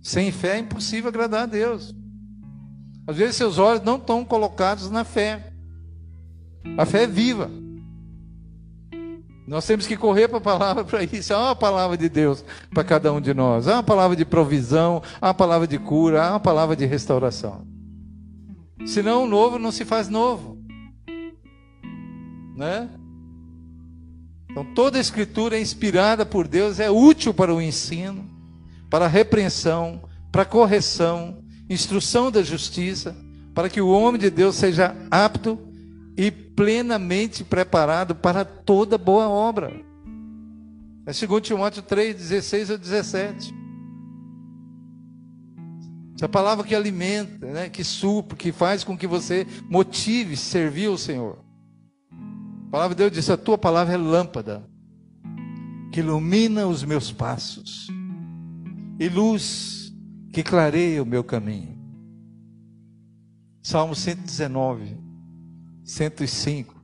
[0.02, 1.94] Sem fé é impossível agradar a Deus.
[3.06, 5.54] Às vezes seus olhos não estão colocados na fé.
[6.76, 7.48] A fé é viva.
[9.48, 11.32] Nós temos que correr para a palavra para isso.
[11.32, 13.68] Há uma palavra de Deus para cada um de nós.
[13.68, 17.69] Há uma palavra de provisão, há uma palavra de cura, há uma palavra de restauração.
[18.86, 20.58] Senão o novo não se faz novo.
[22.56, 22.90] Né?
[24.50, 28.30] Então, toda a escritura é inspirada por Deus, é útil para o ensino,
[28.90, 33.16] para a repreensão, para a correção, instrução da justiça,
[33.54, 35.60] para que o homem de Deus seja apto
[36.18, 39.72] e plenamente preparado para toda boa obra.
[41.06, 43.59] É 2 Timóteo 3, 16 a 17.
[46.20, 50.98] Essa palavra que alimenta, né, que supra, que faz com que você motive servir o
[50.98, 51.40] Senhor.
[52.68, 54.70] A palavra de Deus diz: A tua palavra é lâmpada
[55.94, 57.88] que ilumina os meus passos
[59.00, 59.94] e luz
[60.34, 61.80] que clareia o meu caminho.
[63.64, 64.98] Salmo 119,
[65.86, 66.76] 105.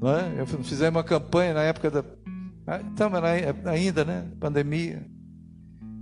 [0.00, 0.40] Não é?
[0.40, 2.04] Eu fizemos uma campanha na época da.
[2.88, 3.20] Estamos
[3.64, 4.30] ainda, né?
[4.38, 5.04] Pandemia.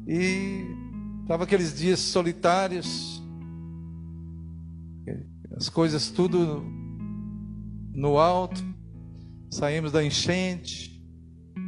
[0.07, 0.82] E
[1.23, 3.23] estava aqueles dias solitários,
[5.57, 6.63] as coisas tudo
[7.95, 8.63] no alto,
[9.51, 11.03] saímos da enchente,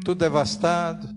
[0.05, 1.09] tudo devastado.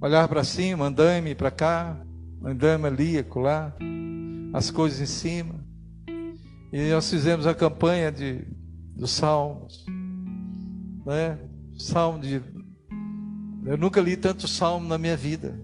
[0.00, 2.00] Olhar para cima, andame para cá,
[2.44, 3.74] andame ali, acolá,
[4.52, 5.54] as coisas em cima.
[6.72, 8.44] E nós fizemos a campanha de,
[8.94, 9.84] dos salmos,
[11.04, 11.38] né?
[11.78, 12.42] Salmo de.
[13.64, 15.58] Eu nunca li tanto salmo na minha vida.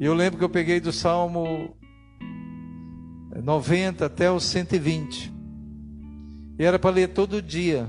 [0.00, 1.76] E eu lembro que eu peguei do Salmo
[3.44, 5.30] 90 até o 120.
[6.58, 7.86] E era para ler todo dia,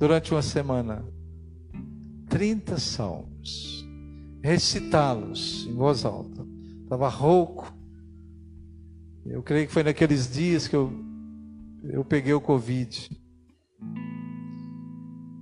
[0.00, 1.04] durante uma semana.
[2.28, 3.86] 30 salmos.
[4.42, 6.44] Recitá-los em voz alta.
[6.82, 7.72] Estava rouco.
[9.24, 10.92] Eu creio que foi naqueles dias que eu,
[11.84, 13.10] eu peguei o Covid.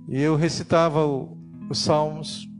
[0.09, 2.50] E eu recitava os salmos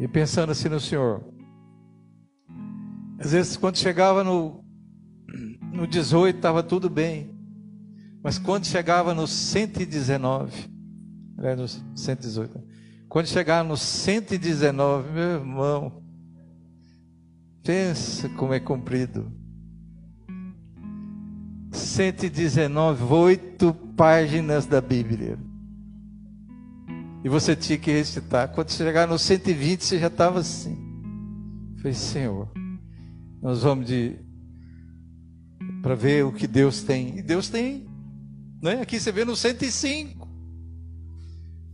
[0.00, 1.22] e pensando assim no Senhor.
[3.18, 4.64] Às vezes, quando chegava no,
[5.70, 7.38] no 18, estava tudo bem.
[8.22, 10.70] Mas quando chegava no 119,
[11.38, 12.62] é no 118,
[13.08, 16.02] quando chegava no 119, meu irmão,
[17.62, 19.30] pensa como é comprido.
[21.72, 25.38] 119, oito páginas da Bíblia.
[27.22, 28.48] E você tinha que recitar.
[28.48, 30.76] Quando chegar no 120, você já estava assim.
[31.78, 32.48] Falei, Senhor,
[33.42, 34.16] nós vamos de
[35.82, 37.18] para ver o que Deus tem.
[37.18, 37.88] E Deus tem.
[38.62, 38.80] Né?
[38.80, 40.28] Aqui você vê no 105.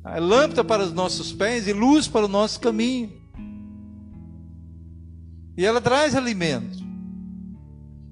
[0.04, 3.12] A lâmpada para os nossos pés e luz para o nosso caminho.
[5.56, 6.84] E ela traz alimento.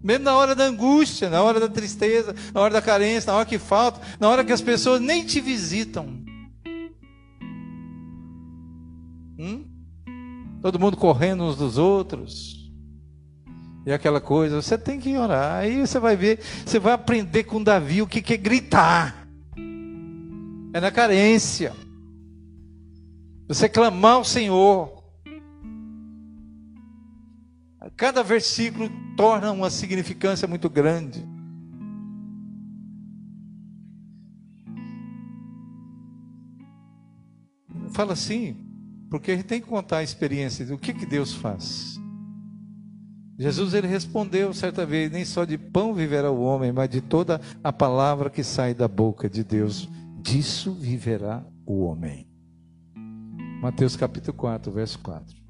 [0.03, 3.47] Mesmo na hora da angústia, na hora da tristeza, na hora da carência, na hora
[3.47, 6.24] que falta, na hora que as pessoas nem te visitam.
[9.39, 9.67] Hum?
[10.63, 12.65] Todo mundo correndo uns dos outros.
[13.87, 15.57] E aquela coisa, você tem que orar.
[15.61, 19.29] Aí você vai ver, você vai aprender com Davi o que, que é gritar.
[20.73, 21.75] É na carência.
[23.47, 25.05] Você clamar ao Senhor.
[27.97, 31.23] Cada versículo torna uma significância muito grande.
[37.91, 38.57] Fala assim,
[39.11, 41.99] porque a gente tem que contar a experiência do que, que Deus faz.
[43.39, 47.41] Jesus ele respondeu certa vez: nem só de pão viverá o homem, mas de toda
[47.63, 49.89] a palavra que sai da boca de Deus,
[50.23, 52.29] disso viverá o homem.
[53.61, 55.45] Mateus capítulo 4, verso 4.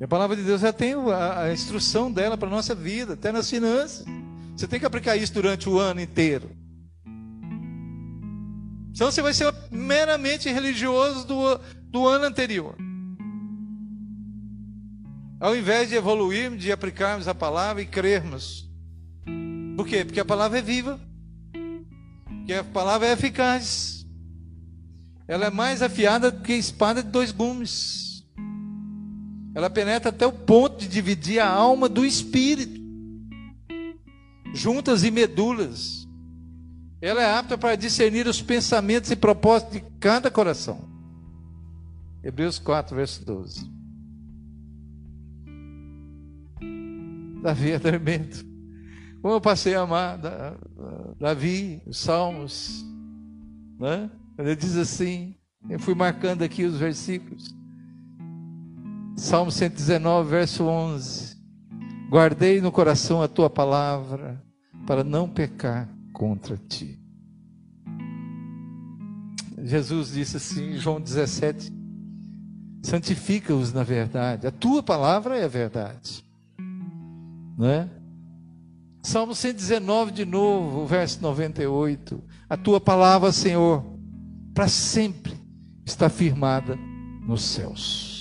[0.00, 3.14] E a palavra de Deus já tem a, a instrução dela para a nossa vida,
[3.14, 4.04] até nas finanças.
[4.56, 6.50] Você tem que aplicar isso durante o ano inteiro.
[8.94, 12.76] Senão você vai ser meramente religioso do, do ano anterior.
[15.40, 18.70] Ao invés de evoluirmos, de aplicarmos a palavra e crermos.
[19.76, 20.04] Por quê?
[20.04, 21.00] Porque a palavra é viva.
[22.24, 24.06] Porque a palavra é eficaz.
[25.26, 28.24] Ela é mais afiada do que a espada de dois gumes.
[29.54, 32.80] Ela penetra até o ponto de dividir a alma do espírito,
[34.54, 36.01] juntas e medulas
[37.02, 40.88] ela é apta para discernir os pensamentos e propósitos de cada coração.
[42.22, 43.68] Hebreus 4, verso 12.
[47.42, 48.46] Davi é tremendo.
[49.20, 50.16] Como eu passei a amar
[51.18, 52.84] Davi, os Salmos,
[53.80, 54.08] né?
[54.38, 55.34] Ele diz assim,
[55.68, 57.52] eu fui marcando aqui os versículos.
[59.16, 61.36] Salmo 119, verso 11.
[62.08, 64.40] Guardei no coração a tua palavra
[64.86, 66.98] para não pecar contra ti.
[69.62, 71.72] Jesus disse assim, João 17:
[72.82, 76.24] santifica-os na verdade, a tua palavra é a verdade,
[77.56, 77.88] não é?
[79.02, 83.84] Salmo 119 de novo, verso 98: a tua palavra, Senhor,
[84.54, 85.34] para sempre
[85.84, 86.76] está firmada
[87.26, 88.12] nos céus.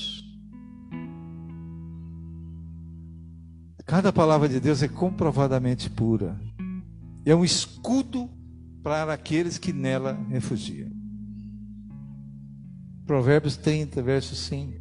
[3.86, 6.40] Cada palavra de Deus é comprovadamente pura
[7.26, 8.30] é um escudo
[8.84, 10.90] para aqueles que nela refugiam.
[13.06, 14.80] Provérbios 30, verso 5.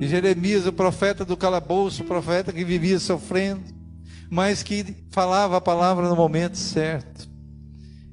[0.00, 3.62] E Jeremias, o profeta do calabouço, o profeta que vivia sofrendo,
[4.30, 7.28] mas que falava a palavra no momento certo.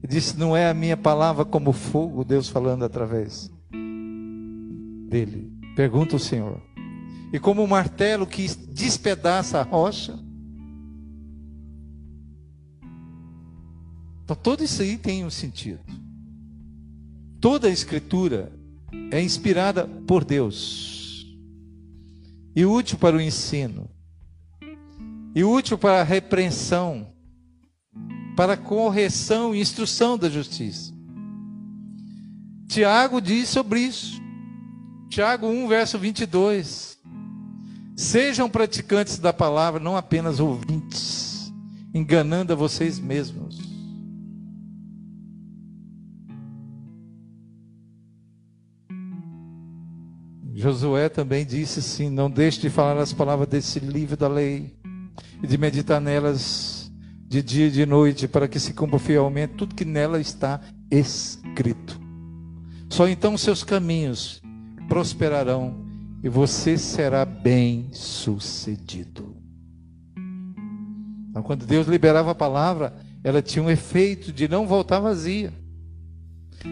[0.04, 3.50] E disse: Não é a minha palavra como fogo, Deus falando através
[5.08, 5.52] dele.
[5.76, 6.62] Pergunta o Senhor.
[7.32, 10.18] e como um martelo que despedaça a rocha.
[14.28, 15.80] Então, tudo isso aí tem um sentido.
[17.40, 18.52] Toda a Escritura
[19.10, 21.26] é inspirada por Deus
[22.54, 23.90] e útil para o ensino,
[25.34, 27.08] e útil para a repreensão,
[28.36, 30.92] para a correção e instrução da justiça.
[32.68, 34.22] Tiago diz sobre isso.
[35.08, 36.98] Tiago 1, verso 22.
[37.96, 41.50] Sejam praticantes da palavra, não apenas ouvintes,
[41.94, 43.67] enganando a vocês mesmos.
[50.58, 54.76] Josué também disse assim: Não deixe de falar as palavras desse livro da lei
[55.42, 56.92] e de meditar nelas
[57.28, 62.02] de dia e de noite, para que se cumpra fielmente tudo que nela está escrito.
[62.90, 64.42] Só então seus caminhos
[64.88, 65.86] prosperarão
[66.24, 69.38] e você será bem sucedido.
[71.30, 75.54] Então, quando Deus liberava a palavra, ela tinha um efeito de não voltar vazia.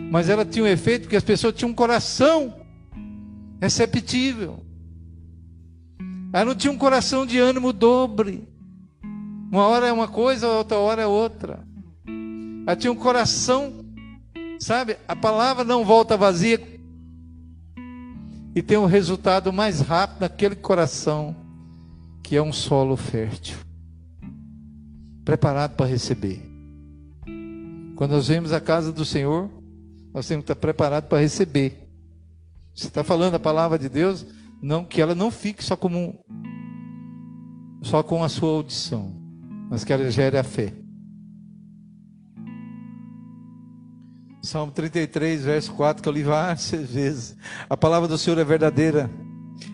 [0.10, 2.65] Mas ela tinha um efeito que as pessoas tinham um coração
[3.62, 4.64] receptível.
[6.32, 8.48] Ela não tinha um coração de ânimo dobre.
[9.52, 11.66] Uma hora é uma coisa, outra hora é outra.
[12.68, 13.86] Ela tinha um coração,
[14.60, 14.98] sabe?
[15.08, 16.60] A palavra não volta vazia
[18.56, 21.36] e tem um resultado mais rápido naquele coração
[22.24, 23.58] que é um solo fértil,
[25.24, 26.42] preparado para receber.
[27.96, 29.50] Quando nós vemos a casa do Senhor,
[30.14, 31.85] nós temos que estar preparados para receber.
[32.76, 34.26] Você está falando a palavra de Deus,
[34.62, 36.20] não que ela não fique só como
[37.82, 39.16] só com a sua audição,
[39.70, 40.74] mas que ela gere a fé.
[44.42, 47.38] Salmo 33, verso 4, que eu li várias vezes.
[47.70, 49.10] A palavra do Senhor é verdadeira.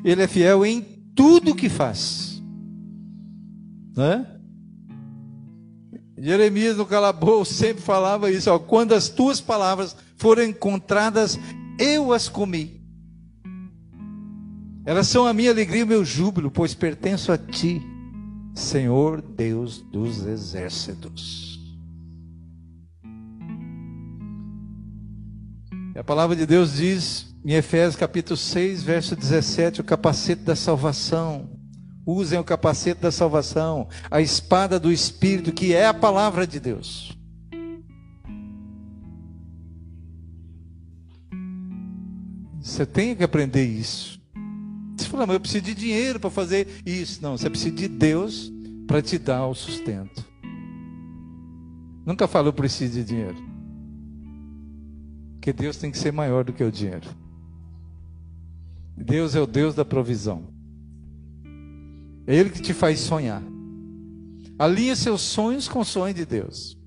[0.04, 0.82] Ele é fiel em
[1.16, 2.42] tudo que faz.
[3.98, 4.28] Né?
[6.18, 11.40] Jeremias no calabouço sempre falava isso: ó, quando as tuas palavras foram encontradas,
[11.80, 12.81] eu as comi.
[14.84, 17.82] Elas são a minha alegria e o meu júbilo, pois pertenço a ti,
[18.56, 21.60] Senhor Deus dos exércitos.
[25.94, 30.56] E a palavra de Deus diz em Efésios capítulo 6, verso 17, o capacete da
[30.56, 31.50] salvação.
[32.06, 37.16] Usem o capacete da salvação, a espada do Espírito, que é a palavra de Deus.
[42.60, 44.21] Você tem que aprender isso.
[45.02, 47.22] Você fala, mas eu preciso de dinheiro para fazer isso.
[47.22, 48.52] Não, você precisa de Deus
[48.88, 50.26] para te dar o sustento.
[52.06, 53.38] Nunca falo eu preciso de dinheiro.
[55.34, 57.08] Porque Deus tem que ser maior do que o dinheiro.
[58.96, 60.44] Deus é o Deus da provisão.
[62.28, 63.42] É Ele que te faz sonhar.
[64.60, 66.78] Alinha seus sonhos com o sonho de Deus.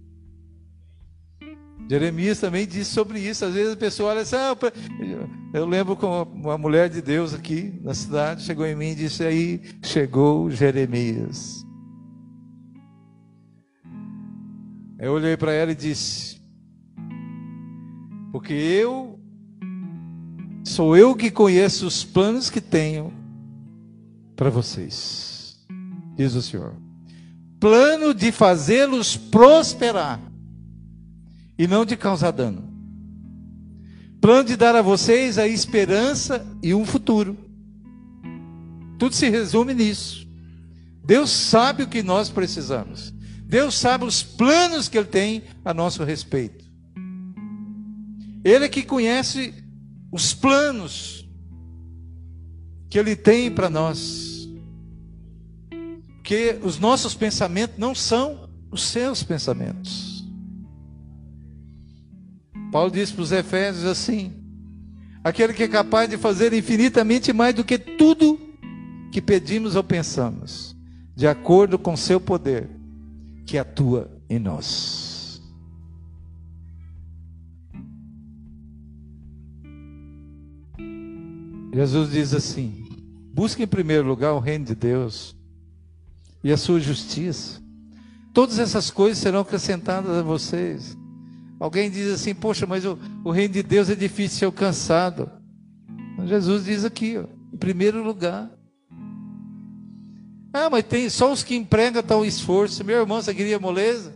[1.88, 3.44] Jeremias também disse sobre isso.
[3.44, 4.56] Às vezes a pessoa olha assim, ah,
[5.52, 9.24] eu lembro com uma mulher de Deus aqui na cidade, chegou em mim e disse
[9.24, 11.64] aí, chegou Jeremias.
[14.98, 16.40] Eu olhei para ela e disse,
[18.32, 19.20] porque eu
[20.64, 23.12] sou eu que conheço os planos que tenho
[24.34, 25.62] para vocês,
[26.16, 26.74] diz o Senhor.
[27.60, 30.20] Plano de fazê-los prosperar
[31.58, 32.72] e não de causar dano.
[34.20, 37.36] Plano de dar a vocês a esperança e um futuro.
[38.98, 40.26] Tudo se resume nisso.
[41.04, 43.12] Deus sabe o que nós precisamos.
[43.46, 46.64] Deus sabe os planos que Ele tem a nosso respeito.
[48.42, 49.54] Ele é que conhece
[50.10, 51.28] os planos
[52.88, 54.48] que Ele tem para nós.
[56.16, 60.13] Porque os nossos pensamentos não são os seus pensamentos.
[62.74, 64.32] Paulo diz para os Efésios assim:
[65.22, 68.36] aquele que é capaz de fazer infinitamente mais do que tudo
[69.12, 70.76] que pedimos ou pensamos,
[71.14, 72.68] de acordo com seu poder
[73.46, 75.40] que atua em nós.
[81.72, 82.88] Jesus diz assim:
[83.32, 85.36] busque em primeiro lugar o reino de Deus
[86.42, 87.62] e a sua justiça.
[88.32, 91.03] Todas essas coisas serão acrescentadas a vocês.
[91.64, 95.30] Alguém diz assim, poxa, mas o, o reino de Deus é difícil de ser alcançado.
[96.26, 98.50] Jesus diz aqui, ó, em primeiro lugar.
[100.52, 102.84] Ah, mas tem só os que empregam tal esforço.
[102.84, 104.14] Meu irmão, você queria moleza?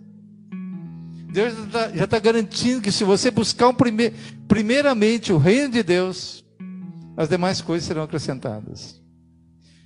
[1.32, 4.11] Deus já está tá garantindo que se você buscar um prime,
[4.46, 6.44] primeiramente o reino de Deus,
[7.16, 9.03] as demais coisas serão acrescentadas.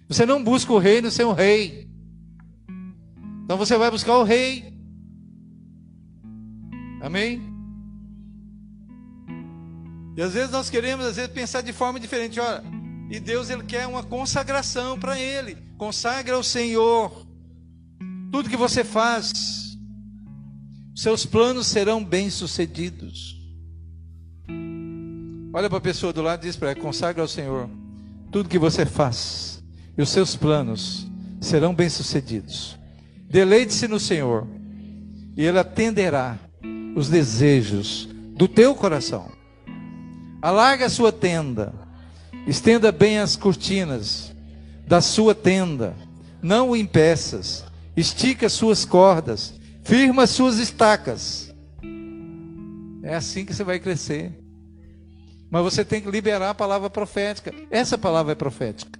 [0.09, 1.89] Você não busca o reino sem o rei.
[3.45, 4.77] Então você vai buscar o rei.
[7.01, 7.52] Amém?
[10.17, 12.63] E às vezes nós queremos às vezes pensar de forma diferente, olha,
[13.11, 15.57] e Deus ele quer uma consagração para ele.
[15.77, 17.27] Consagra ao Senhor.
[18.31, 19.33] Tudo que você faz,
[20.95, 23.39] seus planos serão bem-sucedidos.
[25.53, 27.69] Olha para a pessoa do lado e diz para ela: consagra ao Senhor
[28.33, 29.63] tudo que você faz,
[29.97, 31.07] e os seus planos
[31.39, 32.79] serão bem-sucedidos.
[33.29, 34.47] Deleite-se no Senhor,
[35.37, 36.39] e Ele atenderá
[36.97, 39.31] os desejos do teu coração.
[40.43, 41.73] Alarga a sua tenda,
[42.49, 44.35] estenda bem as cortinas
[44.89, 45.95] da sua tenda,
[46.43, 47.65] não o impeças,
[47.97, 51.55] estica suas cordas, firma suas estacas.
[53.05, 54.37] É assim que você vai crescer.
[55.49, 57.53] Mas você tem que liberar a palavra profética.
[57.71, 58.99] Essa palavra é profética.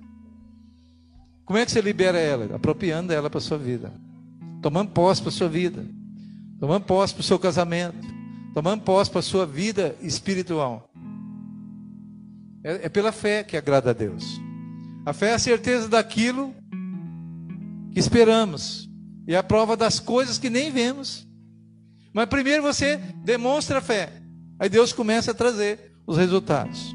[1.45, 2.55] Como é que você libera ela?
[2.55, 3.93] Apropriando ela para a sua vida.
[4.61, 5.85] Tomando posse para a sua vida.
[6.61, 8.07] Tomando posse para o seu casamento.
[8.53, 10.92] Tomando posse para a sua vida espiritual.
[12.65, 14.41] É, é pela fé que agrada a Deus.
[15.05, 16.55] A fé é a certeza daquilo
[17.93, 18.89] que esperamos.
[19.27, 21.27] E é a prova das coisas que nem vemos.
[22.13, 24.13] Mas primeiro você demonstra a fé.
[24.59, 26.95] Aí Deus começa a trazer os resultados.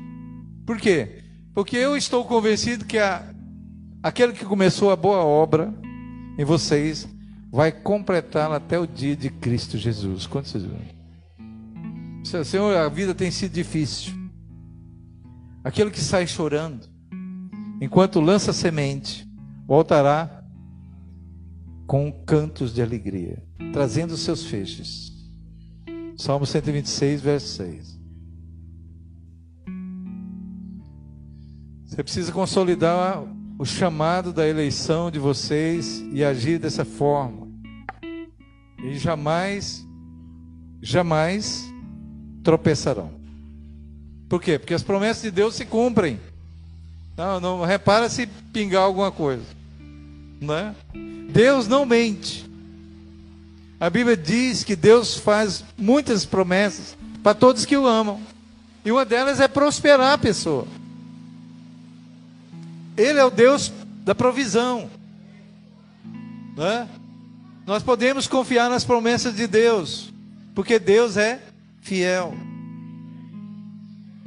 [0.66, 1.24] Por quê?
[1.54, 3.34] Porque eu estou convencido que a,
[4.04, 5.74] aquele que começou a boa obra
[6.38, 7.08] em vocês
[7.52, 10.28] vai completá-la até o dia de Cristo Jesus.
[10.28, 10.98] Quantos vocês viram?
[12.44, 14.14] Senhor, a vida tem sido difícil.
[15.68, 16.88] Aquele que sai chorando,
[17.82, 19.28] enquanto lança semente,
[19.68, 20.42] voltará
[21.86, 23.44] com cantos de alegria,
[23.74, 25.12] trazendo seus feixes.
[26.16, 28.00] Salmo 126, verso 6.
[31.84, 33.22] Você precisa consolidar
[33.60, 37.46] o chamado da eleição de vocês e agir dessa forma.
[38.86, 39.86] E jamais,
[40.82, 41.66] jamais
[42.42, 43.17] tropeçarão.
[44.30, 44.60] Por quê?
[44.60, 46.20] Porque as promessas de Deus se cumprem.
[47.16, 49.44] Não, não repara se pingar alguma coisa.
[50.42, 50.76] Né?
[51.30, 52.48] Deus não mente.
[53.80, 58.22] A Bíblia diz que Deus faz muitas promessas para todos que o amam.
[58.84, 60.68] E uma delas é prosperar a pessoa.
[62.96, 63.72] Ele é o Deus
[64.04, 64.90] da provisão.
[66.56, 66.88] Né?
[67.66, 70.12] Nós podemos confiar nas promessas de Deus,
[70.56, 71.42] porque Deus é
[71.82, 72.34] fiel.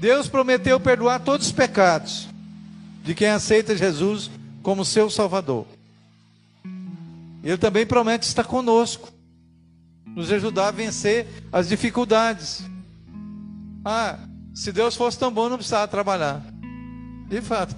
[0.01, 2.27] Deus prometeu perdoar todos os pecados
[3.05, 4.31] de quem aceita Jesus
[4.63, 5.67] como seu Salvador.
[7.45, 9.11] Ele também promete estar conosco,
[10.07, 12.63] nos ajudar a vencer as dificuldades.
[13.85, 14.19] Ah,
[14.55, 16.43] se Deus fosse tão bom, não precisava trabalhar.
[17.29, 17.77] De fato,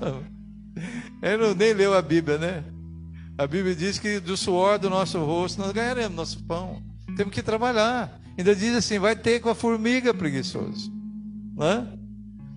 [1.21, 2.65] ele não, nem leu a Bíblia, né?
[3.37, 6.83] A Bíblia diz que do suor do nosso rosto nós ganharemos nosso pão.
[7.17, 8.21] Temos que trabalhar.
[8.39, 10.93] Ainda diz assim: vai ter com a formiga preguiçoso.
[11.57, 11.87] Né?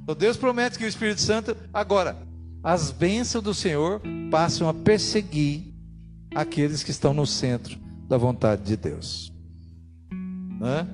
[0.06, 1.58] Então Deus promete que o Espírito Santo.
[1.74, 2.16] Agora,
[2.64, 5.74] as bênçãos do Senhor passam a perseguir
[6.34, 7.78] aqueles que estão no centro
[8.08, 9.34] da vontade de Deus.
[10.62, 10.88] Né?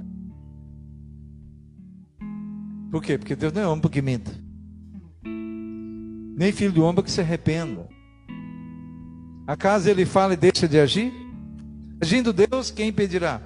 [2.89, 3.17] Por quê?
[3.17, 4.31] Porque Deus não é homem porque minta
[6.41, 7.87] nem filho do homem que se arrependa.
[9.45, 11.13] Acaso ele fala e deixa de agir?
[12.01, 13.39] Agindo Deus, quem impedirá?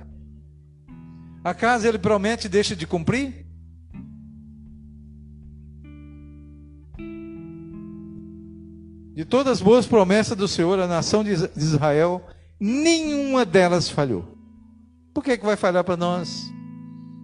[1.43, 3.44] Acaso ele promete e deixa de cumprir?
[9.15, 12.21] De todas as boas promessas do Senhor, a nação de Israel,
[12.59, 14.37] nenhuma delas falhou.
[15.13, 16.51] Por que, que vai falhar para nós?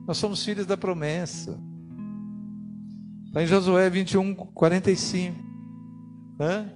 [0.08, 1.60] Nós somos filhos da promessa.
[3.28, 5.38] Está em Josué 21, 45.
[6.40, 6.70] Hã?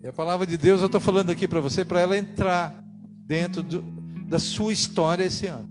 [0.00, 2.80] E a palavra de Deus eu estou falando aqui para você, para ela entrar
[3.26, 3.82] dentro do,
[4.28, 5.68] da sua história esse ano.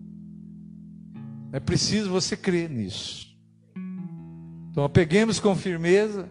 [1.53, 3.33] É preciso você crer nisso.
[4.75, 6.29] Então, apeguemos com firmeza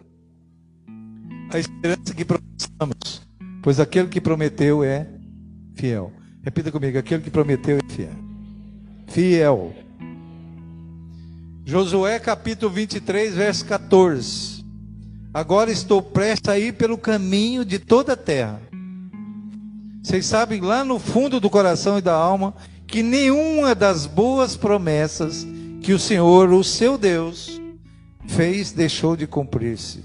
[1.51, 3.23] a esperança que professamos,
[3.63, 5.07] pois aquele que prometeu é
[5.73, 6.13] fiel.
[6.43, 8.13] Repita comigo: aquele que prometeu é fiel.
[9.07, 9.75] Fiel.
[11.65, 14.63] Josué capítulo 23, verso 14.
[15.33, 18.61] Agora estou prestes a ir pelo caminho de toda a terra.
[20.03, 22.53] Vocês sabem lá no fundo do coração e da alma
[22.85, 25.47] que nenhuma das boas promessas
[25.81, 27.64] que o Senhor, o seu Deus,
[28.27, 30.03] fez deixou de cumprir-se.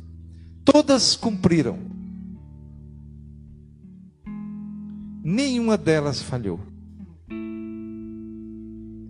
[0.65, 1.79] Todas cumpriram.
[5.23, 6.61] Nenhuma delas falhou.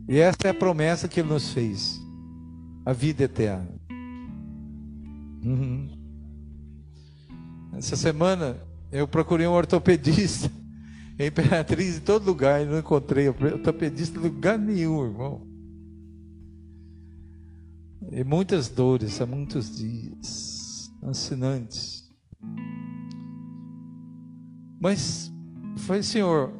[0.08, 2.00] E essa é a promessa que ele nos fez
[2.84, 3.68] a vida eterna.
[5.44, 5.88] Uhum.
[7.74, 8.56] Essa semana
[8.90, 10.50] eu procurei um ortopedista
[11.18, 15.49] em Imperatriz em todo lugar e não encontrei ortopedista em lugar nenhum, irmão.
[18.12, 22.10] E muitas dores há muitos dias, assinantes.
[24.80, 25.32] Mas
[25.76, 26.52] foi, Senhor,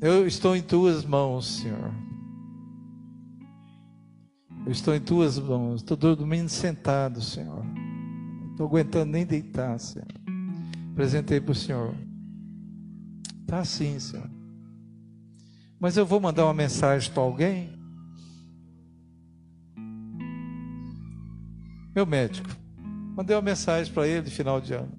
[0.00, 1.94] eu estou em tuas mãos, Senhor.
[4.66, 5.80] Eu estou em tuas mãos.
[5.80, 7.64] Estou dormindo sentado, Senhor.
[7.64, 10.08] Não estou aguentando nem deitar, Senhor.
[10.92, 11.94] Apresentei para o Senhor.
[13.40, 14.28] Está assim, Senhor.
[15.80, 17.77] Mas eu vou mandar uma mensagem para alguém.
[21.98, 22.48] Meu médico.
[23.16, 24.92] Mandei uma mensagem para ele final de ano.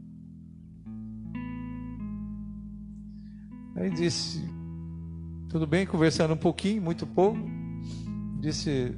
[3.73, 4.43] Aí disse,
[5.47, 7.39] tudo bem, conversando um pouquinho, muito pouco.
[8.41, 8.93] Disse,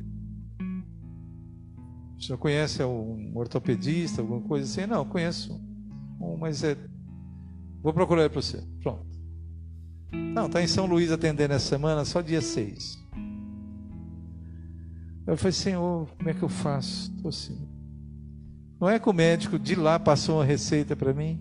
[2.18, 4.92] já conhece um ortopedista, alguma coisa assim?
[4.92, 5.62] Não, conheço.
[6.40, 6.76] Mas é.
[7.84, 8.64] Vou procurar para você.
[8.82, 9.06] Pronto.
[10.12, 13.00] Não, está em São Luís atendendo essa semana, só dia 6.
[15.28, 17.14] Eu falei, Senhor, como é que eu faço?
[17.16, 17.71] Estou assim.
[18.82, 21.40] Não é que o médico de lá passou uma receita para mim?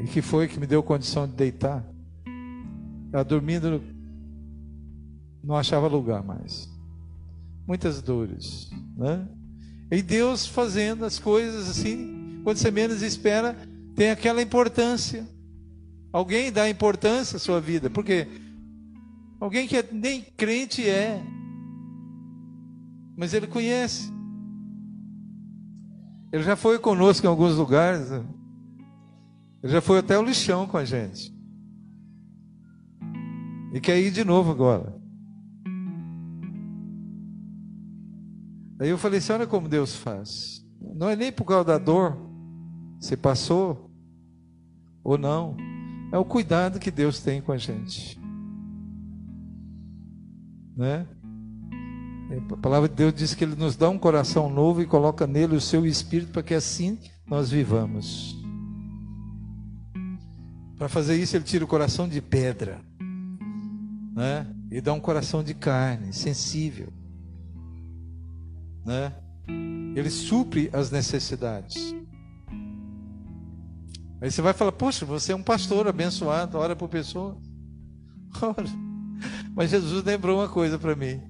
[0.00, 1.84] E que foi que me deu condição de deitar?
[3.06, 3.82] Estava dormindo
[5.42, 6.70] não achava lugar mais.
[7.66, 9.26] Muitas dores, né?
[9.90, 13.56] E Deus fazendo as coisas assim, quando você menos espera,
[13.96, 15.26] tem aquela importância.
[16.12, 18.28] Alguém dá importância à sua vida, porque
[19.40, 21.20] alguém que nem crente é,
[23.20, 24.10] mas ele conhece.
[26.32, 28.10] Ele já foi conosco em alguns lugares.
[28.10, 28.24] Né?
[29.62, 31.30] Ele já foi até o lixão com a gente.
[33.74, 34.98] E quer ir de novo agora.
[38.80, 40.66] Aí eu falei assim: olha como Deus faz.
[40.80, 42.16] Não é nem por causa da dor,
[42.98, 43.90] se passou
[45.04, 45.58] ou não.
[46.10, 48.18] É o cuidado que Deus tem com a gente.
[50.74, 51.06] Né?
[52.52, 55.56] A palavra de Deus diz que Ele nos dá um coração novo e coloca nele
[55.56, 58.36] o seu espírito para que assim nós vivamos.
[60.78, 62.80] Para fazer isso, Ele tira o coração de pedra
[64.14, 64.46] né?
[64.70, 66.92] e dá um coração de carne, sensível
[68.84, 69.12] né?
[69.94, 71.94] Ele supre as necessidades.
[74.20, 77.36] Aí você vai falar, poxa, você é um pastor abençoado, ora por pessoas.
[78.40, 78.68] Ora.
[79.56, 81.20] Mas Jesus lembrou uma coisa para mim.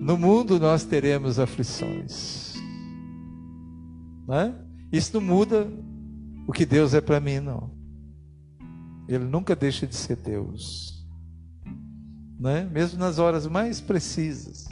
[0.00, 2.54] No mundo nós teremos aflições.
[4.26, 4.54] Né?
[4.92, 5.68] Isso não muda
[6.46, 7.70] o que Deus é para mim, não.
[9.08, 11.04] Ele nunca deixa de ser Deus.
[12.38, 12.68] Né?
[12.72, 14.66] Mesmo nas horas mais precisas.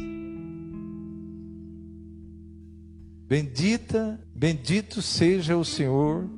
[3.28, 6.30] Bendita, bendito seja o Senhor,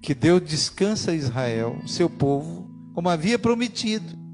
[0.00, 4.25] que deu descanso a Israel, seu povo, como havia prometido.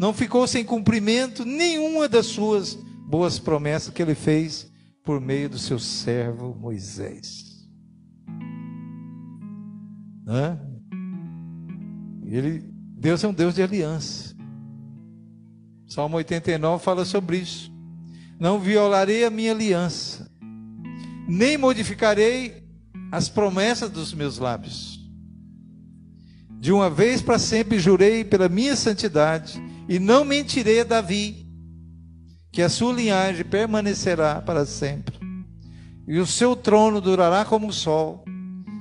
[0.00, 4.66] Não ficou sem cumprimento nenhuma das suas boas promessas que ele fez
[5.04, 7.68] por meio do seu servo Moisés.
[10.24, 10.58] Né?
[12.24, 12.64] Ele,
[12.96, 14.34] Deus é um Deus de aliança.
[15.86, 17.70] Salmo 89 fala sobre isso
[18.40, 20.26] não violarei a minha aliança,
[21.28, 22.64] nem modificarei
[23.12, 24.98] as promessas dos meus lábios.
[26.58, 29.60] De uma vez para sempre jurei pela minha santidade,
[29.90, 31.44] e não mentirei a Davi,
[32.52, 35.18] que a sua linhagem permanecerá para sempre,
[36.06, 38.24] e o seu trono durará como o sol,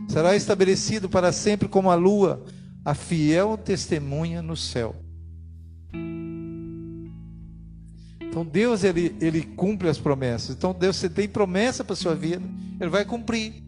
[0.07, 2.45] será estabelecido para sempre como a lua,
[2.86, 4.95] a fiel testemunha no céu.
[8.22, 10.55] Então Deus ele, ele cumpre as promessas.
[10.55, 12.45] Então Deus você tem promessa para sua vida,
[12.80, 13.64] ele vai cumprir.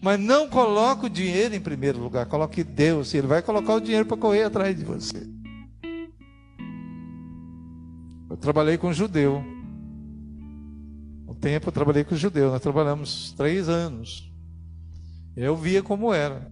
[0.00, 4.06] Mas não coloque o dinheiro em primeiro lugar, coloque Deus, ele vai colocar o dinheiro
[4.06, 5.35] para correr atrás de você.
[8.36, 9.42] Eu trabalhei com judeu.
[11.26, 14.32] Um tempo eu trabalhei com judeu, nós trabalhamos três anos.
[15.36, 16.50] Eu via como era.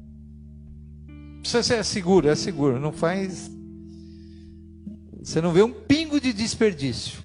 [1.42, 3.50] Você é seguro, é seguro, não faz
[5.24, 7.24] você não vê um pingo de desperdício.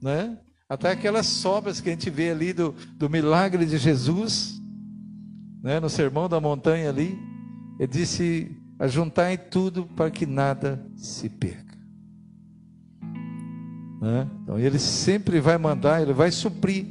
[0.00, 0.38] Né?
[0.68, 4.54] Até aquelas sobras que a gente vê ali do, do milagre de Jesus,
[5.64, 5.80] né?
[5.80, 7.18] no sermão da montanha ali,
[7.80, 11.76] ele disse: ajuntai tudo para que nada se perca.
[14.00, 14.30] Né?
[14.42, 16.86] Então ele sempre vai mandar, ele vai suprir.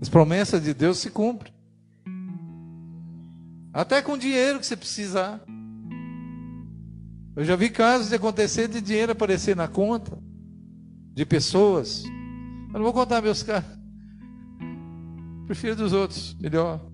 [0.00, 1.52] As promessas de Deus se cumprem.
[3.72, 5.40] Até com dinheiro que você precisar.
[7.36, 10.18] Eu já vi casos de acontecer de dinheiro aparecer na conta,
[11.14, 12.04] de pessoas.
[12.04, 13.78] Eu não vou contar meus casos.
[15.46, 16.89] Prefiro dos outros, melhor.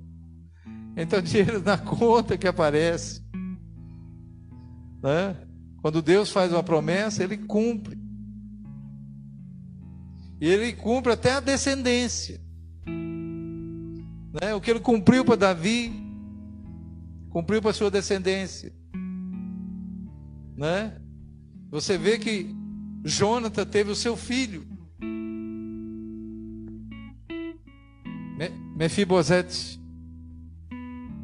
[0.97, 3.23] Então, dinheiro na conta que aparece.
[5.03, 5.37] Né?
[5.83, 7.99] Quando Deus faz uma promessa, Ele cumpre.
[10.41, 12.41] E Ele cumpre até a descendência.
[14.41, 14.55] Né?
[14.55, 15.93] O que Ele cumpriu para Davi,
[17.31, 18.73] cumpriu para sua descendência.
[20.57, 20.99] Né?
[21.71, 22.55] Você vê que
[23.05, 24.67] Jonathan teve o seu filho.
[28.77, 29.81] Mefibosete,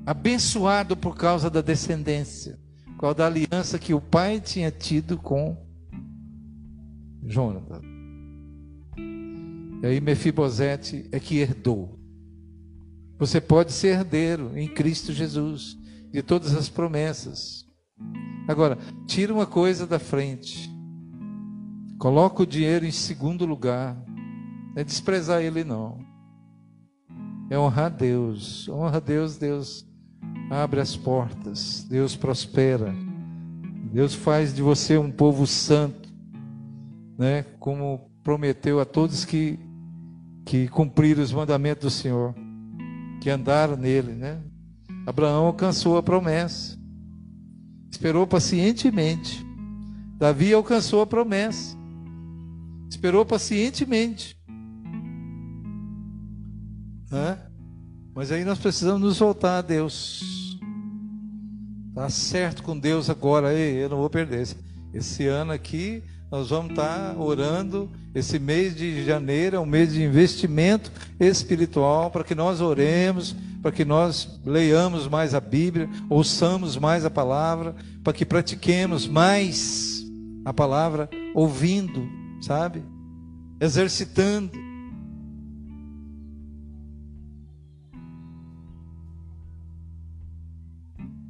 [0.06, 5.56] abençoado por causa da descendência, por causa da aliança que o pai tinha tido com
[7.22, 7.80] Jonathan.
[9.82, 11.98] E aí Mefibosete é que herdou.
[13.18, 15.76] Você pode ser herdeiro em Cristo Jesus
[16.10, 17.64] de todas as promessas.
[18.48, 18.76] Agora,
[19.06, 20.70] tira uma coisa da frente.
[21.98, 23.96] Coloca o dinheiro em segundo lugar.
[24.74, 26.04] Não é desprezar ele, não.
[27.48, 28.68] É honrar Deus.
[28.68, 29.86] Honra Deus, Deus
[30.50, 31.86] abre as portas.
[31.88, 32.94] Deus prospera.
[33.92, 36.08] Deus faz de você um povo santo,
[37.18, 37.44] né?
[37.58, 39.58] Como prometeu a todos que
[40.44, 42.34] que cumpriram os mandamentos do Senhor,
[43.20, 44.40] que andaram nele, né?
[45.06, 46.78] Abraão alcançou a promessa.
[47.90, 49.44] Esperou pacientemente.
[50.18, 51.76] Davi alcançou a promessa.
[52.88, 54.36] Esperou pacientemente.
[57.10, 57.38] Hã?
[58.22, 60.56] Mas aí nós precisamos nos voltar a Deus.
[61.92, 63.52] Tá certo com Deus agora.
[63.52, 64.42] Ei, eu não vou perder.
[64.42, 64.56] Esse,
[64.94, 67.90] esse ano aqui nós vamos estar tá orando.
[68.14, 73.72] Esse mês de janeiro é um mês de investimento espiritual para que nós oremos para
[73.72, 80.04] que nós leiamos mais a Bíblia, ouçamos mais a palavra, para que pratiquemos mais
[80.44, 82.08] a palavra, ouvindo,
[82.40, 82.84] sabe?
[83.60, 84.71] Exercitando.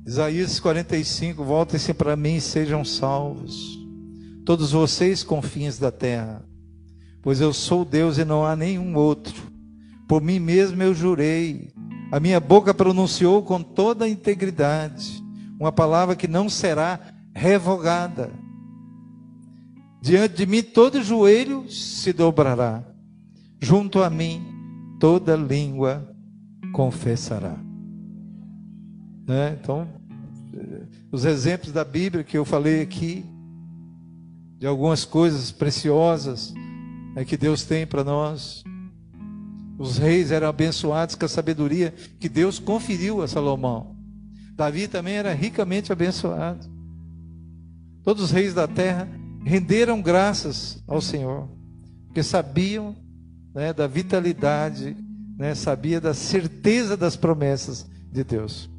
[0.04, 3.78] Isaías 45, voltem-se para mim e sejam salvos,
[4.44, 6.44] todos vocês confins da terra,
[7.22, 9.40] pois eu sou Deus e não há nenhum outro.
[10.08, 11.72] Por mim mesmo eu jurei,
[12.10, 15.22] a minha boca pronunciou com toda a integridade
[15.58, 16.98] uma palavra que não será
[17.32, 18.32] revogada.
[20.00, 22.82] Diante de mim todo joelho se dobrará,
[23.60, 24.44] junto a mim
[24.98, 26.12] toda língua
[26.72, 27.71] confessará.
[29.26, 29.58] Né?
[29.60, 29.88] Então,
[31.10, 33.24] os exemplos da Bíblia que eu falei aqui,
[34.58, 36.54] de algumas coisas preciosas
[37.16, 38.62] é que Deus tem para nós.
[39.78, 43.96] Os reis eram abençoados com a sabedoria que Deus conferiu a Salomão.
[44.54, 46.70] Davi também era ricamente abençoado.
[48.04, 49.08] Todos os reis da terra
[49.44, 51.48] renderam graças ao Senhor,
[52.06, 52.94] porque sabiam
[53.54, 54.96] né, da vitalidade,
[55.36, 58.71] né, sabia da certeza das promessas de Deus.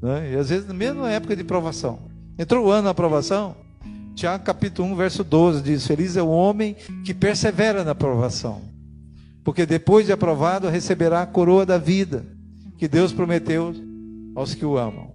[0.00, 0.32] Né?
[0.32, 2.00] E às vezes, mesmo na época de provação,
[2.38, 3.56] entrou o ano da provação,
[4.14, 8.68] Tiago capítulo 1, verso 12 diz: Feliz é o homem que persevera na provação
[9.48, 12.22] porque depois de aprovado receberá a coroa da vida
[12.76, 13.74] que Deus prometeu
[14.34, 15.10] aos que o amam.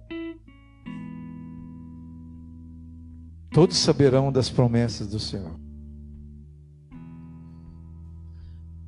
[3.52, 5.54] Todos saberão das promessas do Senhor.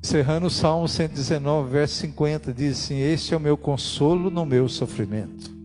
[0.03, 4.67] Encerrando o Salmo 119, verso 50, diz assim: Este é o meu consolo no meu
[4.67, 5.56] sofrimento.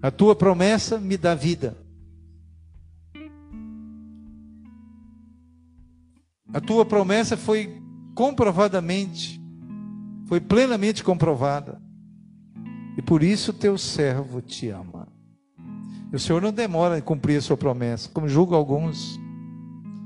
[0.00, 1.76] A tua promessa me dá vida.
[6.52, 7.82] A tua promessa foi
[8.14, 9.40] comprovadamente,
[10.26, 11.80] foi plenamente comprovada.
[12.96, 15.06] E por isso teu servo te ama.
[16.12, 19.20] E o Senhor não demora em cumprir a sua promessa, como julga alguns.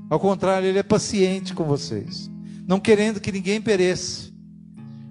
[0.09, 2.29] Ao contrário, Ele é paciente com vocês,
[2.67, 4.31] não querendo que ninguém pereça,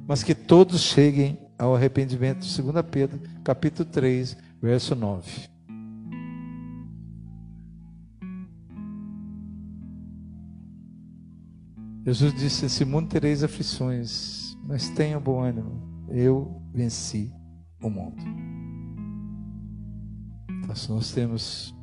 [0.06, 2.40] mas que todos cheguem ao arrependimento.
[2.40, 5.50] 2 Pedro, capítulo 3, verso 9.
[12.06, 16.06] Jesus disse: Esse mundo tereis aflições, mas tenha bom ânimo.
[16.08, 17.32] Eu venci
[17.82, 18.22] o mundo.
[20.64, 21.74] Então, nós temos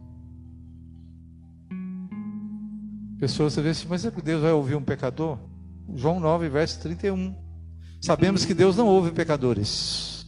[3.20, 5.38] pessoas que dizem mas é que Deus vai ouvir um pecador?
[5.96, 7.36] João 9, verso 31.
[8.02, 10.19] Sabemos que Deus não ouve pecadores,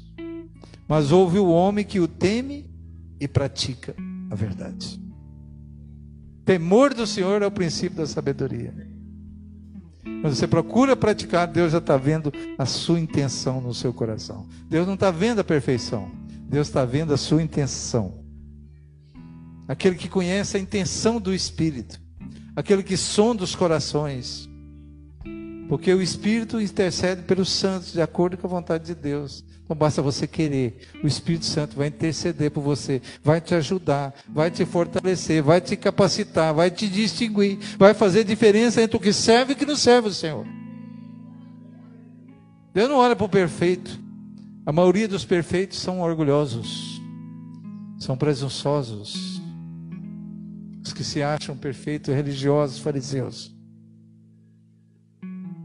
[0.92, 2.70] mas ouve o homem que o teme
[3.18, 3.96] e pratica
[4.30, 5.00] a verdade.
[6.44, 8.74] Temor do Senhor é o princípio da sabedoria.
[10.04, 14.50] Quando você procura praticar, Deus já está vendo a sua intenção no seu coração.
[14.70, 16.12] Deus não está vendo a perfeição,
[16.50, 18.26] Deus está vendo a sua intenção.
[19.70, 22.02] Aquele que conhece a intenção do Espírito,
[22.54, 24.50] aquele que sonda os corações.
[25.70, 29.50] Porque o Espírito intercede pelos santos, de acordo com a vontade de Deus.
[29.72, 34.52] Não basta você querer, o Espírito Santo vai interceder por você, vai te ajudar, vai
[34.52, 39.54] te fortalecer, vai te capacitar, vai te distinguir, vai fazer diferença entre o que serve
[39.54, 40.46] e o que não serve o Senhor.
[42.74, 43.98] Deus não olha para o perfeito.
[44.66, 47.02] A maioria dos perfeitos são orgulhosos,
[47.98, 49.42] são presunçosos,
[50.84, 53.56] os que se acham perfeitos, religiosos, fariseus.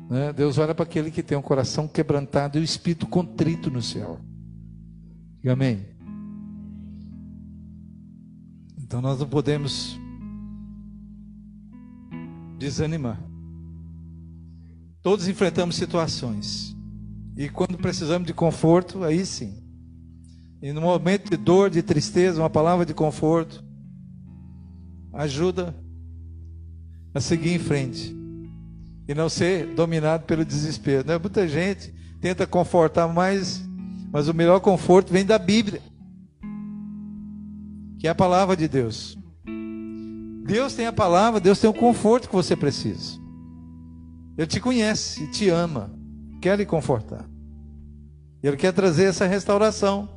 [0.09, 0.33] Né?
[0.33, 4.21] Deus olha para aquele que tem um coração quebrantado e o espírito contrito no céu.
[5.39, 5.85] Diga amém.
[8.79, 9.99] Então nós não podemos
[12.59, 13.21] desanimar.
[15.03, 16.77] Todos enfrentamos situações.
[17.37, 19.63] E quando precisamos de conforto, aí sim.
[20.63, 23.63] E no momento de dor, de tristeza, uma palavra de conforto
[25.13, 25.75] ajuda
[27.13, 28.17] a seguir em frente
[29.09, 31.07] e não ser dominado pelo desespero.
[31.07, 31.19] Né?
[31.19, 33.63] Muita gente tenta confortar mais,
[34.11, 35.81] mas o melhor conforto vem da Bíblia,
[37.99, 39.17] que é a palavra de Deus.
[40.45, 43.19] Deus tem a palavra, Deus tem o conforto que você precisa.
[44.37, 45.91] Ele te conhece te ama,
[46.41, 47.25] quer lhe confortar.
[48.43, 50.09] Ele quer trazer essa restauração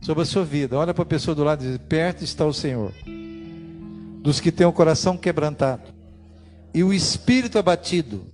[0.00, 0.78] sobre a sua vida.
[0.78, 2.92] Olha para a pessoa do lado e diz: Perto está o Senhor,
[4.22, 5.95] dos que têm o coração quebrantado
[6.72, 8.26] e o espírito abatido.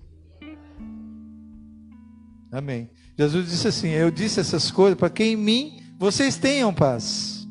[2.50, 2.90] Amém.
[3.18, 7.46] Jesus disse assim: Eu disse essas coisas para que em mim vocês tenham paz.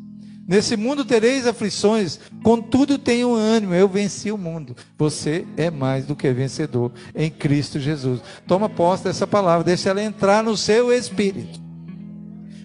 [0.47, 4.75] Nesse mundo tereis aflições, contudo tenham ânimo, eu venci o mundo.
[4.97, 8.19] Você é mais do que vencedor em Cristo Jesus.
[8.45, 11.57] Toma posse dessa palavra, deixa ela entrar no seu espírito.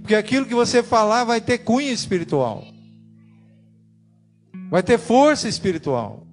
[0.00, 2.64] Porque aquilo que você falar vai ter cunho espiritual.
[4.68, 6.25] Vai ter força espiritual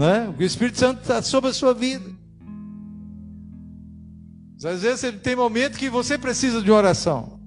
[0.00, 0.34] né?
[0.38, 2.10] O Espírito Santo está sobre a sua vida.
[4.64, 7.38] Às vezes tem momento que você precisa de oração.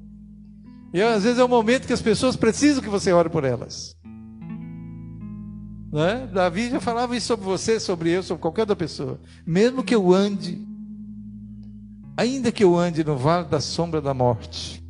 [0.93, 3.95] E às vezes é o momento que as pessoas precisam que você ore por elas.
[5.91, 6.29] Né?
[6.31, 9.19] Davi já falava isso sobre você, sobre eu, sobre qualquer outra pessoa.
[9.43, 10.63] Mesmo que eu ande,
[12.15, 14.83] ainda que eu ande no vale da sombra da morte,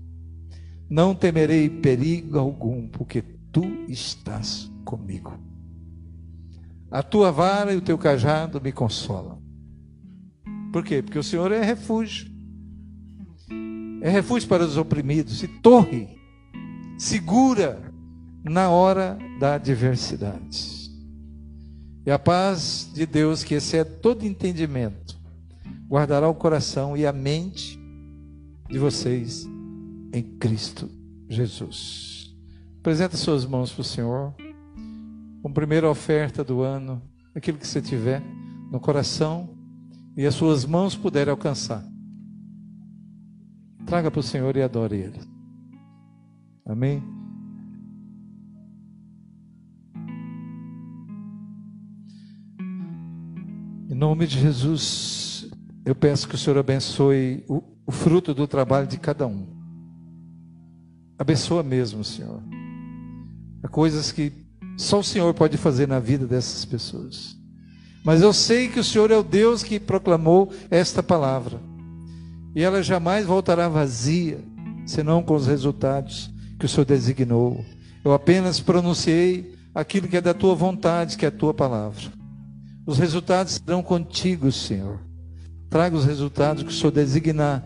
[0.90, 3.22] não temerei perigo algum, porque
[3.54, 5.53] tu estás comigo.
[6.94, 9.42] A tua vara e o teu cajado me consolam.
[10.72, 11.02] Por quê?
[11.02, 12.32] Porque o Senhor é refúgio.
[14.00, 16.08] É refúgio para os oprimidos e torre
[16.96, 17.92] segura
[18.44, 20.92] na hora da adversidade.
[22.06, 25.20] E a paz de Deus, que excede todo entendimento,
[25.90, 27.80] guardará o coração e a mente
[28.70, 29.48] de vocês
[30.14, 30.88] em Cristo
[31.28, 32.36] Jesus.
[32.82, 34.36] Apresenta suas mãos para o Senhor
[35.44, 37.02] como primeira oferta do ano,
[37.36, 38.24] aquilo que você tiver
[38.72, 39.50] no coração
[40.16, 41.84] e as suas mãos puderem alcançar.
[43.86, 45.20] Traga para o Senhor e adore Ele.
[46.66, 47.04] Amém?
[53.90, 55.52] Em nome de Jesus,
[55.86, 59.46] eu peço que o Senhor abençoe o, o fruto do trabalho de cada um.
[61.20, 62.42] Abençoa mesmo, Senhor.
[63.62, 64.43] Há coisas que
[64.78, 67.38] só o Senhor pode fazer na vida dessas pessoas.
[68.04, 71.60] Mas eu sei que o Senhor é o Deus que proclamou esta palavra.
[72.56, 74.40] E ela jamais voltará vazia,
[74.86, 77.64] senão com os resultados que o Senhor designou.
[78.04, 82.12] Eu apenas pronunciei aquilo que é da tua vontade, que é a tua palavra.
[82.86, 85.00] Os resultados serão contigo, Senhor.
[85.70, 87.64] Traga os resultados que o Senhor designar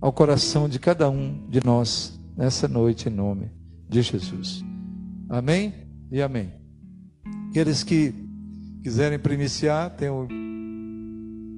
[0.00, 3.50] ao coração de cada um de nós nessa noite, em nome
[3.88, 4.64] de Jesus.
[5.28, 5.85] Amém?
[6.10, 6.52] E amém.
[7.50, 8.14] Aqueles que
[8.82, 10.26] quiserem primiciar, tem o,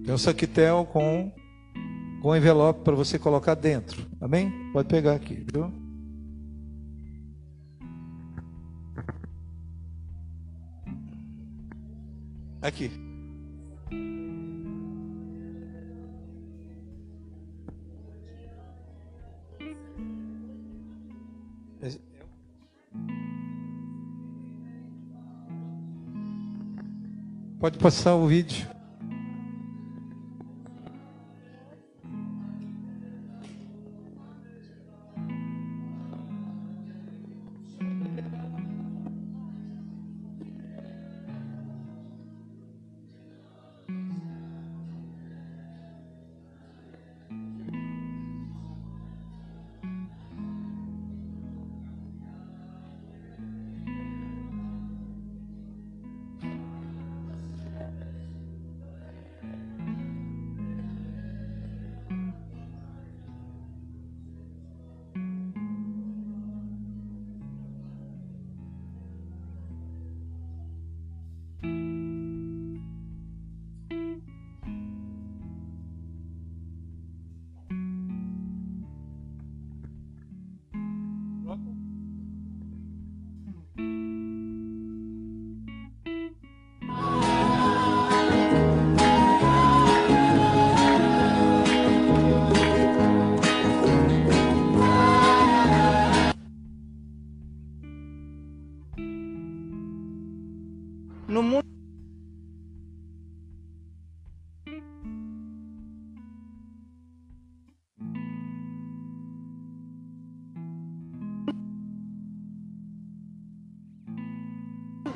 [0.04, 1.32] tem o saquitel com,
[2.22, 4.06] com envelope para você colocar dentro.
[4.20, 4.50] Amém?
[4.72, 5.72] Pode pegar aqui, viu?
[12.60, 13.07] Aqui.
[27.58, 28.77] Pode passar o vídeo.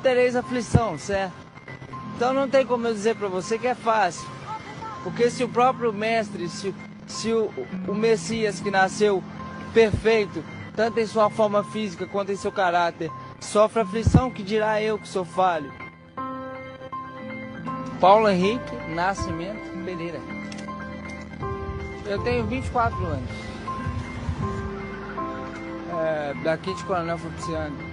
[0.03, 1.33] Tereis aflição, certo?
[2.15, 4.27] Então não tem como eu dizer para você que é fácil.
[5.03, 6.75] Porque se o próprio mestre, se,
[7.07, 7.51] se o,
[7.87, 9.23] o Messias que nasceu
[9.73, 10.43] perfeito,
[10.75, 15.07] tanto em sua forma física quanto em seu caráter, sofre aflição, que dirá eu que
[15.07, 15.73] sou falho?
[17.99, 20.19] Paulo Henrique Nascimento Pereira.
[22.05, 23.29] Eu tenho 24 anos.
[26.01, 27.92] É, daqui de Coronel Fuxiano.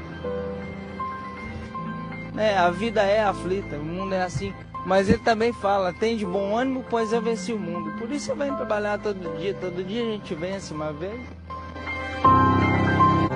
[2.36, 4.52] É, a vida é aflita, o mundo é assim.
[4.86, 7.92] Mas ele também fala, tem de bom ânimo, pois eu venci o mundo.
[7.98, 11.20] Por isso eu venho trabalhar todo dia, todo dia a gente vence uma vez.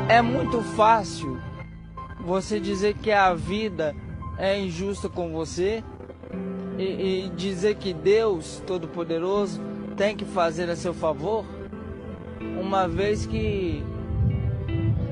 [0.08, 1.38] É muito fácil
[2.20, 3.94] você dizer que a vida
[4.38, 5.84] é injusta com você
[6.78, 9.60] e, e dizer que Deus Todo-Poderoso
[9.96, 11.44] tem que fazer a seu favor,
[12.40, 13.84] uma vez que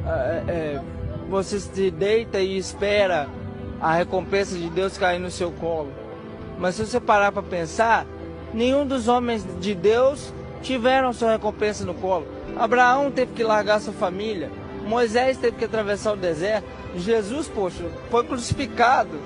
[0.04, 0.82] é, é,
[1.28, 3.28] você se deita e espera
[3.82, 5.92] a recompensa de Deus cair no seu colo.
[6.58, 8.06] Mas se você parar para pensar,
[8.54, 12.26] nenhum dos homens de Deus tiveram sua recompensa no colo.
[12.56, 14.50] Abraão teve que largar sua família,
[14.86, 16.66] Moisés teve que atravessar o deserto,
[16.96, 19.18] Jesus, poxa, foi crucificado.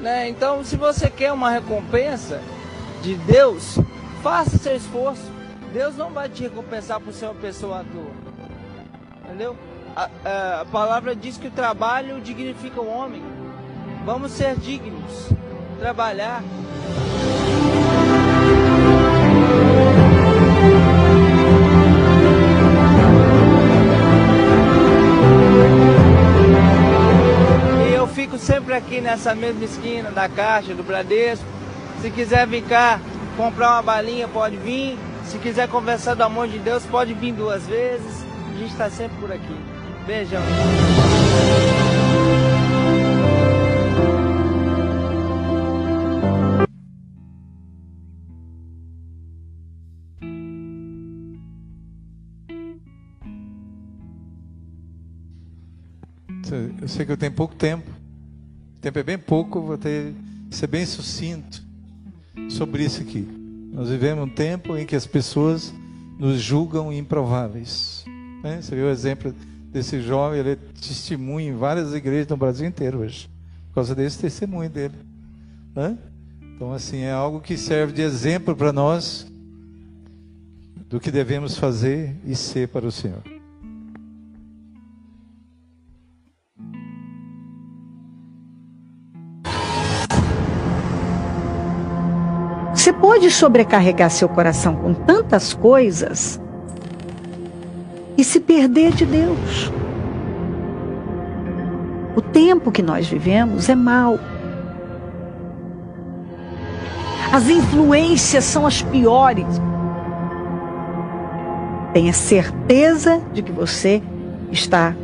[0.00, 0.28] Né?
[0.28, 2.40] Então, se você quer uma recompensa
[3.02, 3.78] de Deus,
[4.22, 5.30] faça seu esforço.
[5.72, 8.12] Deus não vai te recompensar por ser uma pessoa à toa.
[9.24, 9.56] Entendeu?
[9.96, 13.22] A, a, a palavra diz que o trabalho dignifica o homem.
[14.04, 15.30] Vamos ser dignos,
[15.78, 16.42] trabalhar.
[27.88, 31.46] E eu fico sempre aqui nessa mesma esquina da caixa do Bradesco.
[32.02, 33.00] Se quiser vir cá
[33.38, 34.98] comprar uma balinha, pode vir.
[35.24, 38.22] Se quiser conversar do amor de Deus, pode vir duas vezes.
[38.54, 39.56] A gente está sempre por aqui.
[40.06, 40.42] Beijão.
[56.94, 57.90] Sei que eu tenho pouco tempo.
[58.78, 60.14] O tempo é bem pouco, vou ter
[60.50, 61.60] ser bem sucinto
[62.48, 63.26] sobre isso aqui.
[63.72, 65.74] Nós vivemos um tempo em que as pessoas
[66.16, 68.04] nos julgam improváveis.
[68.42, 68.62] Né?
[68.62, 69.34] Você viu o exemplo
[69.72, 73.28] desse jovem, ele é testemunho em várias igrejas no Brasil inteiro hoje,
[73.68, 74.94] por causa desse testemunho dele.
[75.74, 75.98] Né?
[76.54, 79.26] Então, assim, é algo que serve de exemplo para nós
[80.88, 83.33] do que devemos fazer e ser para o Senhor.
[92.84, 96.38] Você pode sobrecarregar seu coração com tantas coisas
[98.14, 99.72] e se perder de Deus.
[102.14, 104.18] O tempo que nós vivemos é mau.
[107.32, 109.46] As influências são as piores.
[111.94, 114.02] Tenha certeza de que você
[114.52, 114.94] está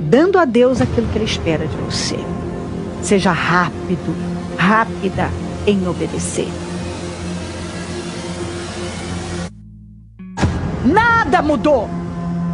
[0.00, 2.16] dando a Deus aquilo que Ele espera de você.
[3.02, 4.16] Seja rápido,
[4.56, 5.28] rápida
[5.66, 6.48] em obedecer.
[10.84, 11.88] Nada mudou.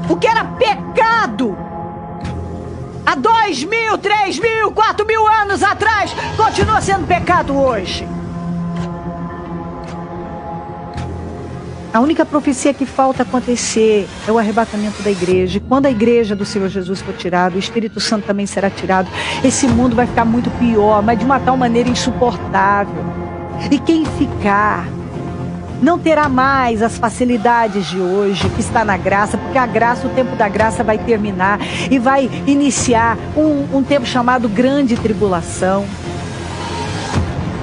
[0.09, 1.57] O que era pecado
[3.05, 8.07] há dois mil, três mil, quatro mil anos atrás continua sendo pecado hoje.
[11.93, 15.59] A única profecia que falta acontecer é o arrebatamento da igreja.
[15.59, 19.09] E quando a igreja do Senhor Jesus for tirada, o Espírito Santo também será tirado.
[19.45, 23.05] Esse mundo vai ficar muito pior, mas de uma tal maneira insuportável.
[23.71, 24.89] E quem ficar
[25.85, 30.11] não terá mais as facilidades de hoje que está na graça, porque a graça, o
[30.11, 31.61] tempo da graça vai terminar
[31.91, 35.85] e vai iniciar um, um tempo chamado grande tribulação.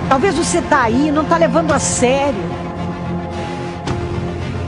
[0.08, 2.44] Talvez você está aí não está levando a sério.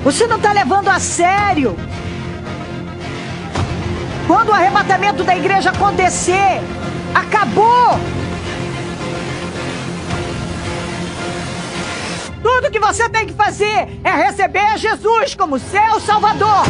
[0.03, 1.77] Você não está levando a sério.
[4.25, 6.59] Quando o arrebatamento da igreja acontecer,
[7.13, 7.99] acabou.
[12.43, 16.65] Tudo que você tem que fazer é receber Jesus como seu Salvador.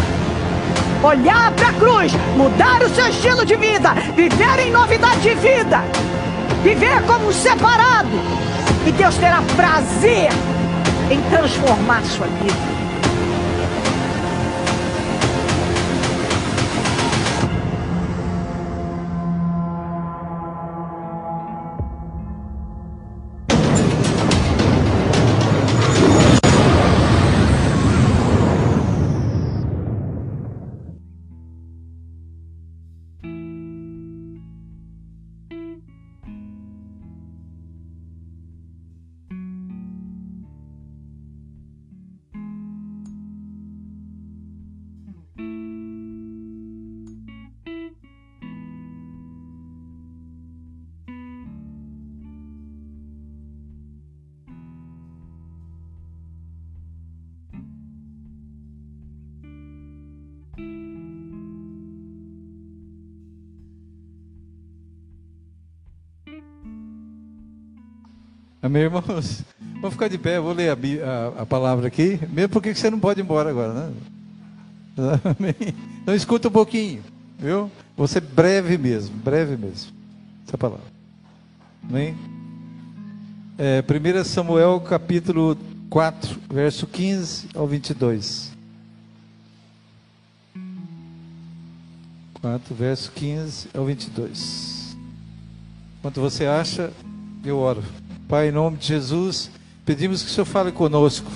[1.04, 5.82] Olhar para a cruz, mudar o seu estilo de vida, viver em novidade de vida,
[6.62, 8.12] viver como um separado.
[8.86, 10.30] E Deus terá prazer
[11.10, 12.73] em transformar sua vida.
[68.74, 69.44] Amém, irmãos?
[69.80, 73.00] Vamos ficar de pé, vou ler a, a, a palavra aqui, mesmo porque você não
[73.00, 73.94] pode ir embora agora, né?
[75.38, 75.76] Amém?
[76.02, 77.04] Então escuta um pouquinho,
[77.38, 77.70] viu?
[77.96, 79.92] Vou ser breve mesmo, breve mesmo,
[80.48, 80.86] essa palavra.
[81.88, 82.18] Amém?
[83.60, 85.56] É, 1 Samuel capítulo
[85.88, 88.54] 4, verso 15 ao 22.
[92.42, 94.98] 4, verso 15 ao 22.
[96.00, 96.92] Enquanto você acha,
[97.46, 97.84] eu oro.
[98.34, 99.52] Pai, em nome de Jesus,
[99.86, 101.30] pedimos que o Senhor fale conosco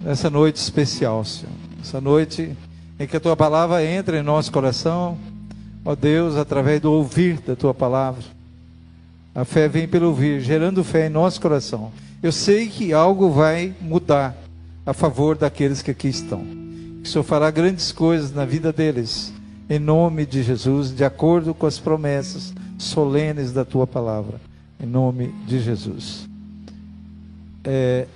[0.00, 1.52] nessa noite especial, Senhor.
[1.78, 2.56] Essa noite
[2.98, 5.18] em que a tua palavra entra em nosso coração,
[5.84, 8.22] ó Deus, através do ouvir da tua palavra.
[9.34, 11.92] A fé vem pelo ouvir, gerando fé em nosso coração.
[12.22, 14.34] Eu sei que algo vai mudar
[14.86, 16.40] a favor daqueles que aqui estão.
[17.02, 19.34] Que o Senhor fará grandes coisas na vida deles,
[19.68, 24.40] em nome de Jesus, de acordo com as promessas solenes da tua palavra,
[24.80, 26.28] em nome de Jesus.
[27.64, 28.06] É,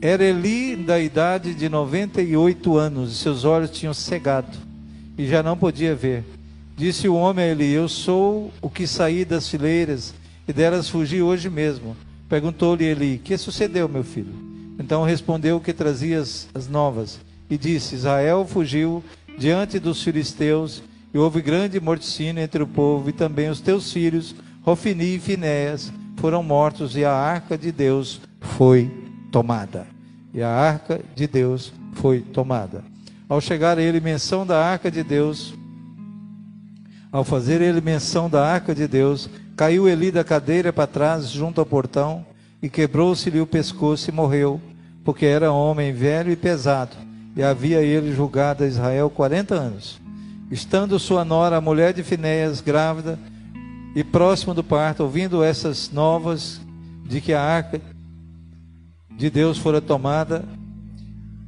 [0.00, 4.56] era Eli da idade de 98 anos, e seus olhos tinham cegado,
[5.16, 6.24] e já não podia ver.
[6.76, 10.14] Disse o homem a Eli: Eu sou o que saí das fileiras,
[10.46, 11.96] e delas fugi hoje mesmo.
[12.28, 14.32] Perguntou-lhe Eli: Que sucedeu, meu filho?
[14.78, 17.18] Então respondeu que trazia as novas,
[17.50, 19.02] e disse: Israel fugiu
[19.36, 20.82] diante dos filisteus,
[21.12, 24.34] e houve grande morticínio entre o povo, e também os teus filhos,
[24.68, 28.90] Rofini e Finéas, foram mortos, e a arca de Deus foi
[29.32, 29.86] tomada.
[30.34, 32.84] E a arca de Deus foi tomada.
[33.26, 35.54] Ao chegar ele menção da arca de Deus,
[37.10, 41.62] ao fazer ele menção da arca de Deus, caiu Eli da cadeira para trás, junto
[41.62, 42.26] ao portão,
[42.62, 44.60] e quebrou-se-lhe o pescoço e morreu,
[45.02, 46.94] porque era homem velho e pesado,
[47.34, 49.98] e havia ele julgado a Israel quarenta anos.
[50.50, 53.18] Estando sua nora, a mulher de Finéias, grávida,
[53.94, 56.60] e próximo do parto, ouvindo essas novas
[57.04, 57.80] de que a arca
[59.16, 60.44] de Deus fora tomada,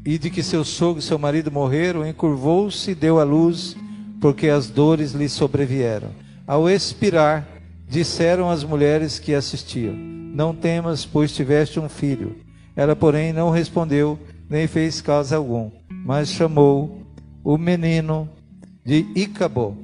[0.04, 3.76] e de que seu sogro e seu marido morreram, encurvou-se e deu à luz
[4.20, 6.08] porque as dores lhe sobrevieram.
[6.46, 7.46] Ao expirar,
[7.88, 12.36] disseram as mulheres que assistiam: Não temas, pois tiveste um filho.
[12.74, 14.18] Ela, porém, não respondeu,
[14.48, 17.02] nem fez caso algum, mas chamou
[17.44, 18.28] o menino
[18.84, 19.74] de Icabô,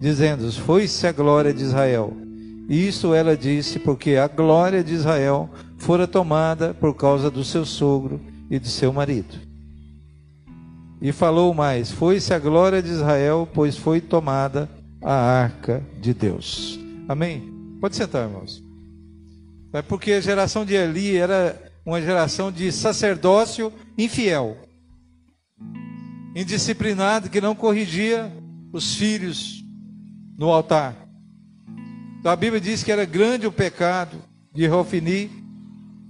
[0.00, 2.16] dizendo: Foi-se a glória de Israel.
[2.68, 7.66] E isso ela disse, porque a glória de Israel fora tomada por causa do seu
[7.66, 9.36] sogro e de seu marido.
[11.02, 14.68] E falou mais: Foi-se a glória de Israel, pois foi tomada
[15.02, 16.80] a arca de Deus.
[17.06, 17.52] Amém?
[17.80, 18.62] Pode sentar, irmãos.
[19.72, 24.56] É porque a geração de Eli era uma geração de sacerdócio infiel,
[26.34, 28.30] indisciplinado, que não corrigia
[28.72, 29.60] os filhos
[30.40, 30.96] no altar.
[32.18, 34.16] Então a Bíblia diz que era grande o pecado
[34.54, 35.30] de Rofini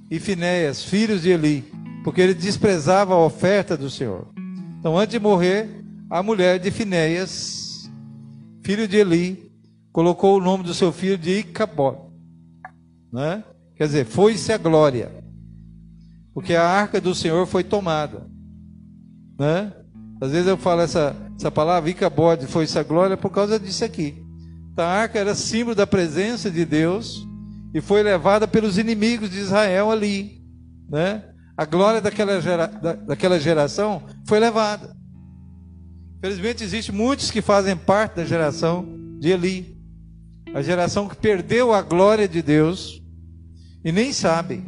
[0.09, 1.65] e Finéias, filhos de Eli,
[2.05, 4.29] porque ele desprezava a oferta do Senhor.
[4.79, 5.69] Então, antes de morrer,
[6.09, 7.91] a mulher de Finéias,
[8.63, 9.51] filho de Eli,
[9.93, 12.09] colocou o nome do seu filho de Icabó.
[13.13, 13.43] Né?
[13.75, 15.11] Quer dizer, foi-se a glória.
[16.33, 18.31] Porque a arca do Senhor foi tomada.
[19.37, 19.73] Né?
[20.21, 24.20] Às vezes eu falo essa, essa palavra, Icabode, foi-se a glória, por causa disso aqui.
[24.81, 27.29] Então, a arca era símbolo da presença de Deus
[27.75, 30.43] e foi levada pelos inimigos de Israel ali.
[30.89, 31.23] Né?
[31.55, 34.97] A glória daquela, gera, da, daquela geração foi levada.
[36.23, 38.89] Felizmente, existe muitos que fazem parte da geração
[39.19, 39.77] de Eli.
[40.55, 43.03] A geração que perdeu a glória de Deus
[43.85, 44.65] e nem sabem.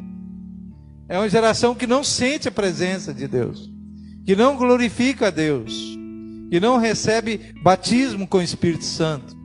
[1.08, 3.66] É uma geração que não sente a presença de Deus,
[4.26, 5.72] que não glorifica a Deus,
[6.50, 9.40] que não recebe batismo com o Espírito Santo,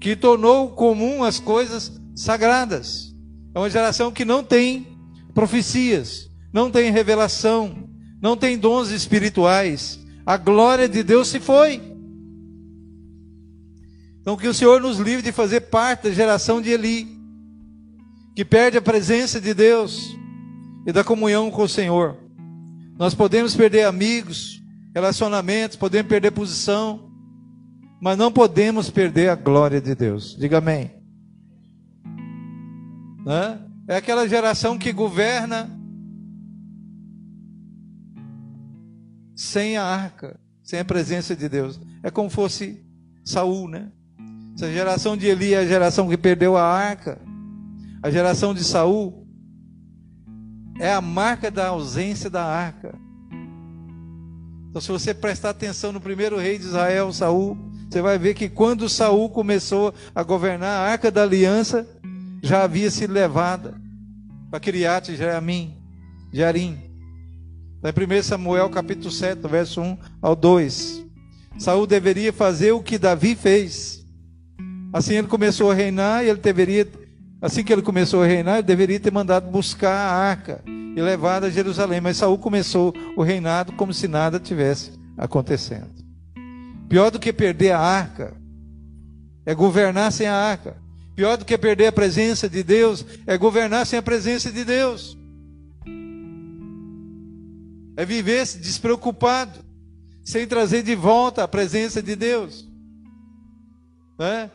[0.00, 3.14] que tornou comum as coisas sagradas.
[3.54, 4.98] É uma geração que não tem
[5.34, 7.88] profecias, não tem revelação,
[8.20, 9.98] não tem dons espirituais.
[10.24, 11.80] A glória de Deus se foi.
[14.20, 17.06] Então, que o Senhor nos livre de fazer parte da geração de Eli,
[18.34, 20.16] que perde a presença de Deus
[20.86, 22.16] e da comunhão com o Senhor.
[22.98, 24.60] Nós podemos perder amigos,
[24.94, 27.05] relacionamentos, podemos perder posição,
[28.00, 30.36] mas não podemos perder a glória de Deus.
[30.38, 30.90] Diga amém.
[33.88, 35.70] É aquela geração que governa
[39.34, 41.80] sem a arca, sem a presença de Deus.
[42.02, 42.84] É como fosse
[43.24, 43.90] Saul, né?
[44.54, 47.20] Essa geração de Eli é a geração que perdeu a arca.
[48.02, 49.26] A geração de Saul
[50.78, 52.94] é a marca da ausência da arca.
[54.70, 57.58] Então, se você prestar atenção no primeiro rei de Israel, Saul,
[57.88, 61.86] você vai ver que quando Saul começou a governar a arca da aliança,
[62.42, 63.74] já havia sido levada
[64.50, 65.74] para Criate Jearim.
[66.32, 66.78] Jearim.
[67.76, 71.04] Está em 1 Samuel capítulo 7, verso 1 ao 2.
[71.58, 74.04] Saul deveria fazer o que Davi fez.
[74.92, 76.88] Assim ele começou a reinar e ele deveria,
[77.40, 81.46] assim que ele começou a reinar, ele deveria ter mandado buscar a arca e levada
[81.46, 82.00] a Jerusalém.
[82.00, 86.05] Mas Saul começou o reinado como se nada tivesse acontecendo.
[86.88, 88.36] Pior do que perder a arca
[89.44, 90.76] é governar sem a arca.
[91.14, 95.16] Pior do que perder a presença de Deus é governar sem a presença de Deus.
[97.96, 99.58] É viver despreocupado,
[100.22, 102.68] sem trazer de volta a presença de Deus.
[104.18, 104.50] Né?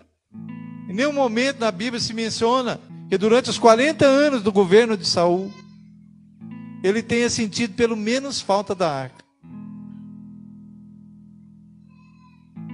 [0.90, 2.80] Em nenhum momento na Bíblia se menciona
[3.10, 5.52] que durante os 40 anos do governo de Saul,
[6.84, 9.24] ele tenha sentido pelo menos falta da arca.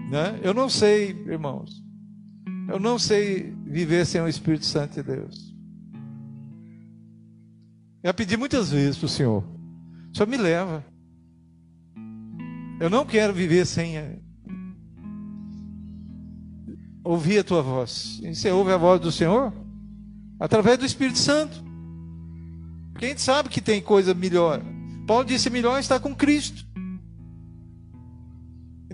[0.10, 0.40] Né?
[0.42, 1.84] Eu não sei, irmãos.
[2.70, 5.56] Eu não sei viver sem o Espírito Santo de Deus.
[8.04, 9.44] Eu pedi muitas vezes para o Senhor.
[10.14, 10.84] Senhor me leva.
[12.80, 13.96] Eu não quero viver sem
[17.04, 18.20] ouvir a tua voz.
[18.22, 19.54] E você ouve a voz do Senhor?
[20.40, 21.64] Através do Espírito Santo.
[22.92, 24.62] Porque a gente sabe que tem coisa melhor.
[25.08, 26.67] Paulo disse: melhor estar com Cristo.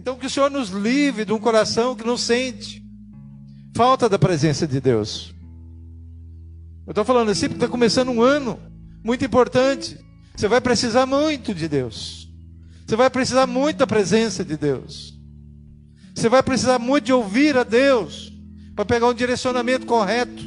[0.03, 2.83] Então que o Senhor nos livre de um coração que não sente
[3.73, 5.33] falta da presença de Deus.
[6.85, 8.59] Eu estou falando assim porque está começando um ano
[9.01, 9.97] muito importante.
[10.35, 12.29] Você vai precisar muito de Deus.
[12.85, 15.17] Você vai precisar muito da presença de Deus.
[16.13, 18.29] Você vai precisar muito de ouvir a Deus
[18.75, 20.43] para pegar um direcionamento correto.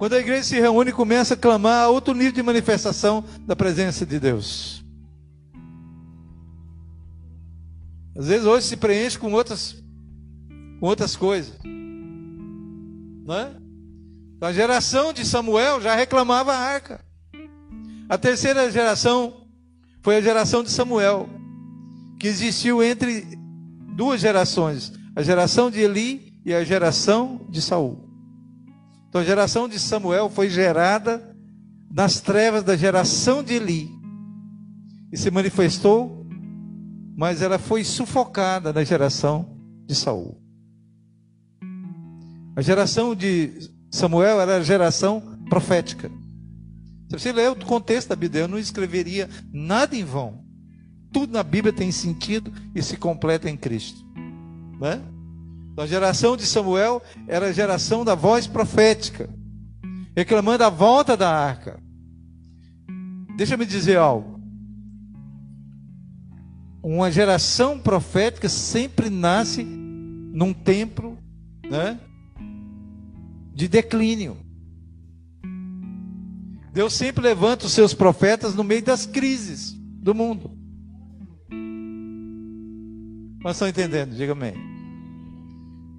[0.00, 4.18] Quando a igreja se reúne começa a clamar outro nível de manifestação da presença de
[4.18, 4.87] Deus.
[8.18, 9.80] Às vezes hoje se preenche com outras,
[10.80, 11.54] com outras coisas.
[13.30, 13.50] É?
[14.36, 17.00] Então, a geração de Samuel já reclamava a arca.
[18.08, 19.46] A terceira geração
[20.02, 21.28] foi a geração de Samuel,
[22.18, 23.24] que existiu entre
[23.94, 28.08] duas gerações, a geração de Eli e a geração de Saul.
[29.08, 31.36] Então a geração de Samuel foi gerada
[31.90, 33.90] nas trevas da geração de Eli
[35.12, 36.17] e se manifestou
[37.18, 40.40] mas ela foi sufocada na geração de Saul.
[42.54, 45.20] A geração de Samuel era a geração
[45.50, 46.08] profética.
[47.10, 50.44] Se você ler o contexto da Bíblia, eu não escreveria nada em vão.
[51.12, 53.98] Tudo na Bíblia tem sentido e se completa em Cristo.
[54.80, 55.02] Né?
[55.72, 59.28] Então, a geração de Samuel era a geração da voz profética,
[60.14, 61.82] reclamando a volta da arca.
[63.36, 64.37] Deixa me dizer algo
[66.82, 71.18] uma geração profética sempre nasce num tempo
[71.68, 71.98] né,
[73.52, 74.36] de declínio.
[76.72, 80.56] Deus sempre levanta os seus profetas no meio das crises do mundo.
[83.42, 84.14] Mas estão entendendo?
[84.14, 84.54] Diga amém.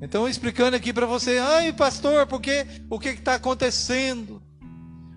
[0.01, 4.41] Então, explicando aqui para você, ai pastor, porque o que está acontecendo?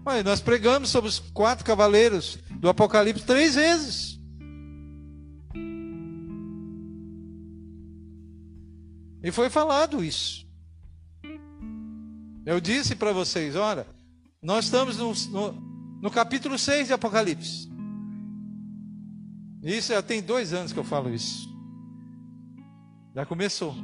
[0.04, 4.21] Olha, nós pregamos sobre os quatro cavaleiros do Apocalipse três vezes.
[9.22, 10.46] E foi falado isso.
[12.44, 13.86] Eu disse para vocês: olha,
[14.42, 15.52] nós estamos no, no,
[16.02, 17.70] no, capítulo 6 de Apocalipse.
[19.62, 21.48] Isso já tem dois anos que eu falo isso.
[23.14, 23.74] Já começou.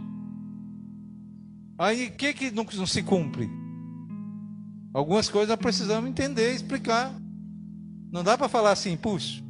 [1.79, 3.49] Aí o que, que não, não se cumpre?
[4.93, 7.15] Algumas coisas nós precisamos entender, explicar.
[8.11, 9.45] Não dá para falar assim, puxa.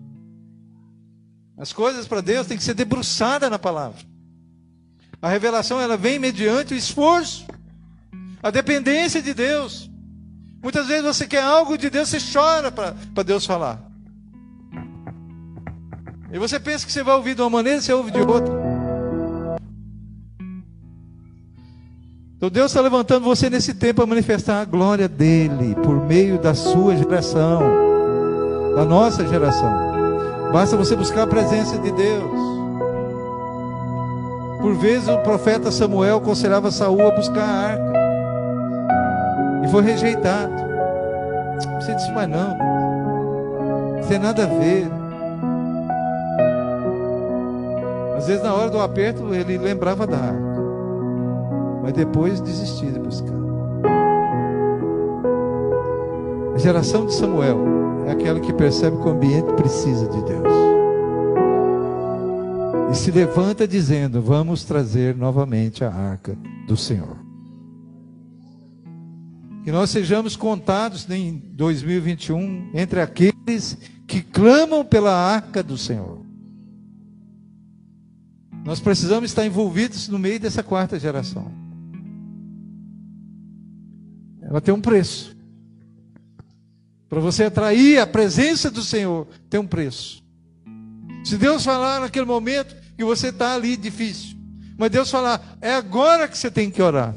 [1.56, 4.04] As coisas para Deus têm que ser debruçadas na palavra.
[5.20, 7.44] A revelação ela vem mediante o esforço,
[8.42, 9.90] a dependência de Deus.
[10.62, 13.82] Muitas vezes você quer algo de Deus, você chora para Deus falar.
[16.32, 18.52] E você pensa que você vai ouvir de uma maneira, você ouve de outra.
[22.36, 26.54] Então Deus está levantando você nesse tempo para manifestar a glória dele por meio da
[26.54, 27.60] sua geração,
[28.76, 29.72] da nossa geração.
[30.52, 32.57] Basta você buscar a presença de Deus.
[34.60, 37.92] Por vezes o profeta Samuel aconselhava Saul a buscar a arca.
[39.64, 40.52] E foi rejeitado.
[41.80, 42.56] Você disse, mas não.
[43.96, 44.88] Não tem nada a ver.
[48.16, 50.58] Às vezes na hora do aperto ele lembrava da arca.
[51.82, 53.38] Mas depois desistia de buscar.
[56.54, 57.58] A geração de Samuel
[58.08, 60.67] é aquela que percebe que o ambiente precisa de Deus
[62.90, 66.36] e se levanta dizendo: Vamos trazer novamente a arca
[66.66, 67.16] do Senhor.
[69.62, 76.24] Que nós sejamos contados em 2021 entre aqueles que clamam pela arca do Senhor.
[78.64, 81.52] Nós precisamos estar envolvidos no meio dessa quarta geração.
[84.40, 85.36] Ela tem um preço.
[87.08, 90.22] Para você atrair a presença do Senhor, tem um preço.
[91.24, 94.36] Se Deus falar naquele momento que você está ali difícil,
[94.76, 97.14] mas Deus falar, é agora que você tem que orar.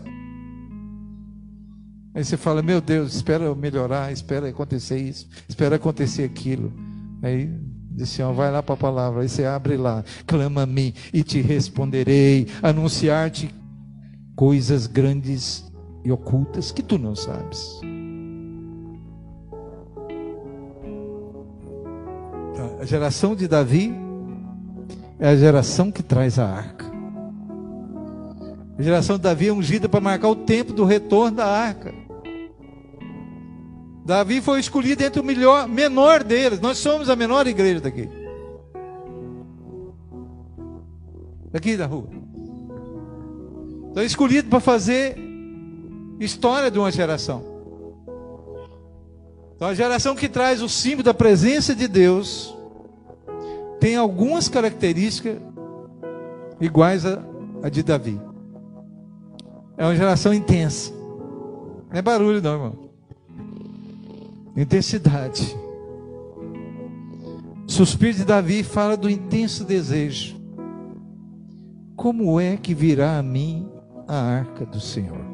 [2.14, 6.74] Aí você fala, meu Deus, espera eu melhorar, espera acontecer isso, espera acontecer aquilo.
[7.22, 7.50] Aí
[7.92, 11.24] diz Senhor, vai lá para a palavra, aí você abre lá, clama a mim e
[11.24, 13.54] te responderei, anunciar-te
[14.36, 15.72] coisas grandes
[16.04, 17.80] e ocultas que tu não sabes.
[22.82, 23.94] A geração de Davi
[25.20, 26.88] é a geração que traz a arca.
[28.76, 31.94] A geração de Davi é ungida para marcar o tempo do retorno da arca.
[34.04, 36.60] Davi foi escolhido entre o melhor, menor deles.
[36.60, 38.10] Nós somos a menor igreja daqui.
[41.52, 42.10] Daqui da rua.
[43.92, 45.16] Então, escolhido para fazer
[46.20, 47.46] história de uma geração.
[49.56, 52.60] Então, a geração que traz o símbolo da presença de Deus
[53.82, 55.38] tem algumas características
[56.62, 57.20] iguais a,
[57.64, 58.22] a de Davi.
[59.76, 60.94] É uma geração intensa.
[61.90, 62.92] Não é barulho, não, irmão.
[64.56, 65.58] Intensidade.
[67.66, 70.40] Suspiro de Davi fala do intenso desejo.
[71.96, 73.68] Como é que virá a mim
[74.08, 75.26] a arca do Senhor?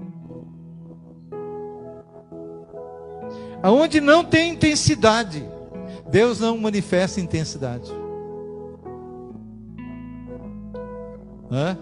[3.61, 5.44] Aonde não tem intensidade,
[6.10, 8.07] Deus não manifesta intensidade.
[11.52, 11.78] Hã?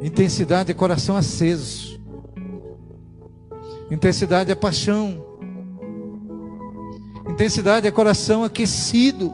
[0.00, 2.00] Intensidade é coração aceso.
[3.90, 5.24] Intensidade é paixão.
[7.28, 9.32] Intensidade é coração aquecido.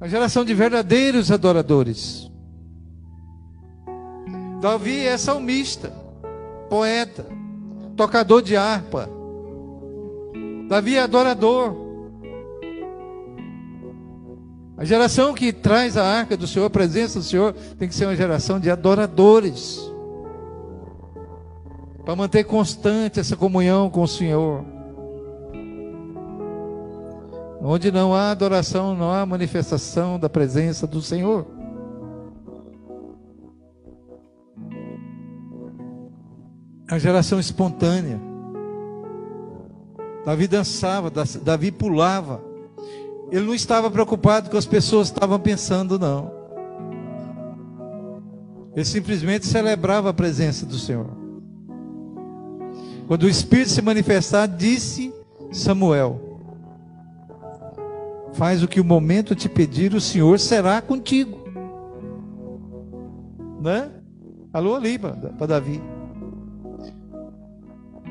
[0.00, 2.30] A geração de verdadeiros adoradores.
[4.60, 5.92] Davi é salmista,
[6.70, 7.26] poeta,
[7.96, 9.08] tocador de harpa.
[10.68, 11.81] Davi é adorador.
[14.76, 18.06] A geração que traz a arca do Senhor, a presença do Senhor, tem que ser
[18.06, 19.80] uma geração de adoradores.
[22.04, 24.64] Para manter constante essa comunhão com o Senhor.
[27.60, 31.46] Onde não há adoração, não há manifestação da presença do Senhor.
[36.94, 38.20] a geração espontânea.
[40.26, 41.10] Davi dançava,
[41.42, 42.51] Davi pulava.
[43.32, 46.30] Ele não estava preocupado com as pessoas estavam pensando, não.
[48.76, 51.08] Ele simplesmente celebrava a presença do Senhor.
[53.08, 55.14] Quando o Espírito se manifestar, disse
[55.50, 56.20] Samuel:
[58.34, 61.42] Faz o que o momento te pedir, o Senhor será contigo.
[63.62, 63.90] Né?
[64.52, 65.80] Alô ali para Davi.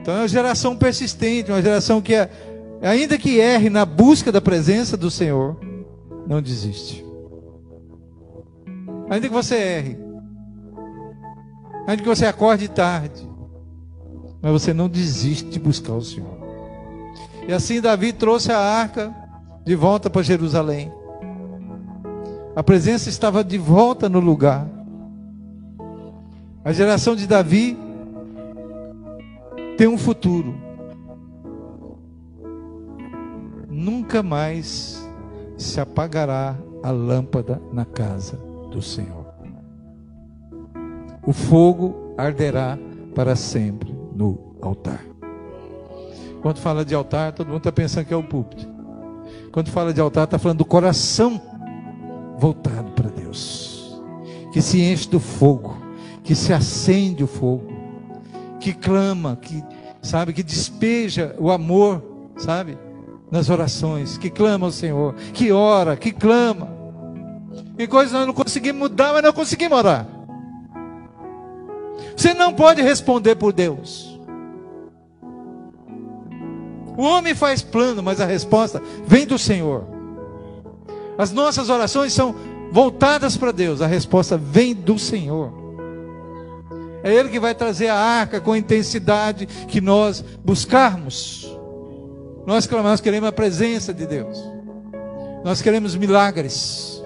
[0.02, 2.51] Então é uma geração persistente, uma geração que, é,
[2.88, 5.60] ainda que erre na busca da presença do Senhor,
[6.28, 7.06] não desiste.
[9.10, 9.98] Ainda que você erre,
[11.88, 13.30] ainda que você acorde tarde,
[14.42, 16.40] mas você não desiste de buscar o Senhor.
[17.48, 19.14] E assim Davi trouxe a arca
[19.66, 20.92] de volta para Jerusalém.
[22.56, 24.68] A presença estava de volta no lugar.
[26.64, 27.78] A geração de Davi
[29.78, 30.71] tem um futuro.
[33.82, 35.10] Nunca mais
[35.58, 38.38] se apagará a lâmpada na casa
[38.70, 39.26] do Senhor.
[41.26, 42.78] O fogo arderá
[43.16, 45.04] para sempre no altar.
[46.44, 48.70] Quando fala de altar, todo mundo está pensando que é o púlpito.
[49.52, 51.42] Quando fala de altar, está falando do coração
[52.38, 54.00] voltado para Deus,
[54.54, 55.76] que se enche do fogo,
[56.24, 57.66] que se acende o fogo,
[58.60, 59.64] que clama, que
[60.04, 62.04] sabe, que despeja o amor,
[62.38, 62.78] sabe,
[63.32, 66.68] nas orações, que clama ao Senhor, que ora, que clama.
[67.80, 70.06] E coisas nós não conseguimos mudar, mas não conseguimos orar.
[72.16, 74.20] Você não pode responder por Deus.
[76.98, 79.86] O homem faz plano, mas a resposta vem do Senhor.
[81.18, 82.36] As nossas orações são
[82.72, 85.54] voltadas para Deus, a resposta vem do Senhor.
[87.04, 91.50] É Ele que vai trazer a arca com a intensidade que nós buscarmos.
[92.46, 94.38] Nós clamamos, queremos a presença de Deus.
[95.44, 97.02] Nós queremos milagres.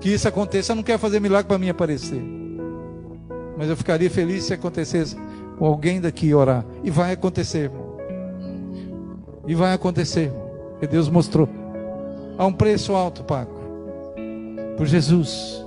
[0.00, 0.72] que isso aconteça.
[0.72, 2.22] Eu não quero fazer milagre para mim aparecer.
[3.56, 5.16] Mas eu ficaria feliz se acontecesse
[5.58, 6.64] com alguém daqui orar.
[6.82, 7.70] E vai acontecer.
[9.46, 10.32] E vai acontecer.
[10.72, 11.48] Porque Deus mostrou.
[12.36, 13.60] Há um preço alto pago
[14.76, 15.64] por Jesus.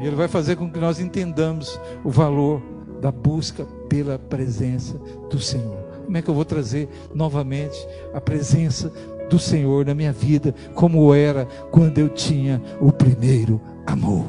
[0.00, 2.62] E Ele vai fazer com que nós entendamos o valor
[3.00, 4.96] da busca pela presença
[5.28, 5.87] do Senhor.
[6.08, 8.90] Como é que eu vou trazer novamente a presença
[9.28, 14.24] do Senhor na minha vida, como era quando eu tinha o primeiro amor?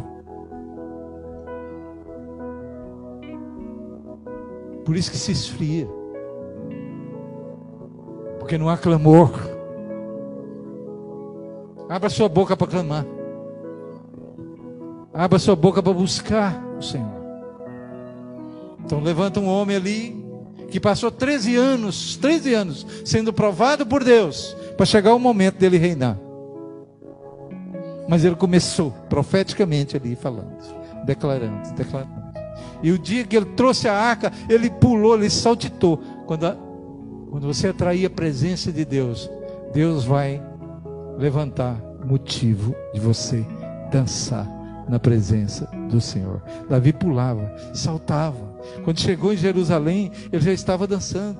[4.84, 5.88] Por isso que se esfria.
[8.40, 9.32] Porque não há clamor.
[11.88, 13.06] Abra sua boca para clamar.
[15.14, 17.08] Abra sua boca para buscar o Senhor.
[18.84, 20.19] Então levanta um homem ali
[20.70, 25.78] que passou 13 anos, 13 anos sendo provado por Deus para chegar o momento dele
[25.78, 26.18] reinar.
[28.08, 30.58] Mas ele começou profeticamente ali falando,
[31.06, 32.30] declarando, declarando.
[32.82, 35.98] E o dia que ele trouxe a arca, ele pulou, ele saltitou.
[36.26, 36.56] Quando, a,
[37.30, 39.30] quando você atrair a presença de Deus,
[39.74, 40.42] Deus vai
[41.18, 43.46] levantar motivo de você
[43.92, 44.59] dançar
[44.90, 46.42] na presença do Senhor.
[46.68, 48.60] Davi pulava, saltava.
[48.84, 51.40] Quando chegou em Jerusalém, ele já estava dançando.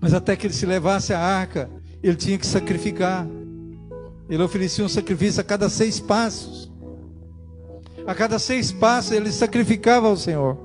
[0.00, 1.70] Mas até que ele se levasse a arca,
[2.02, 3.26] ele tinha que sacrificar.
[4.28, 6.72] Ele oferecia um sacrifício a cada seis passos.
[8.06, 10.58] A cada seis passos ele sacrificava ao Senhor.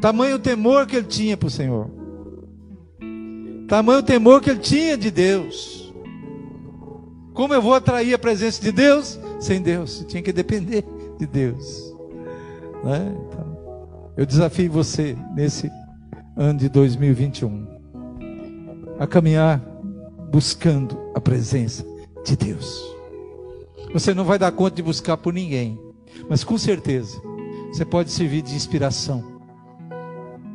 [0.00, 1.90] Tamanho o temor que ele tinha para o Senhor.
[3.68, 5.92] Tamanho o temor que ele tinha de Deus.
[7.34, 9.18] Como eu vou atrair a presença de Deus?
[9.40, 10.02] Sem Deus.
[10.02, 10.84] Eu tinha que depender
[11.18, 11.94] de Deus.
[12.84, 13.16] Né?
[13.26, 13.58] Então,
[14.16, 15.70] eu desafio você nesse
[16.36, 17.66] ano de 2021
[18.98, 19.58] a caminhar
[20.30, 21.84] buscando a presença
[22.24, 22.84] de Deus.
[23.92, 25.80] Você não vai dar conta de buscar por ninguém,
[26.28, 27.20] mas com certeza
[27.72, 29.39] você pode servir de inspiração.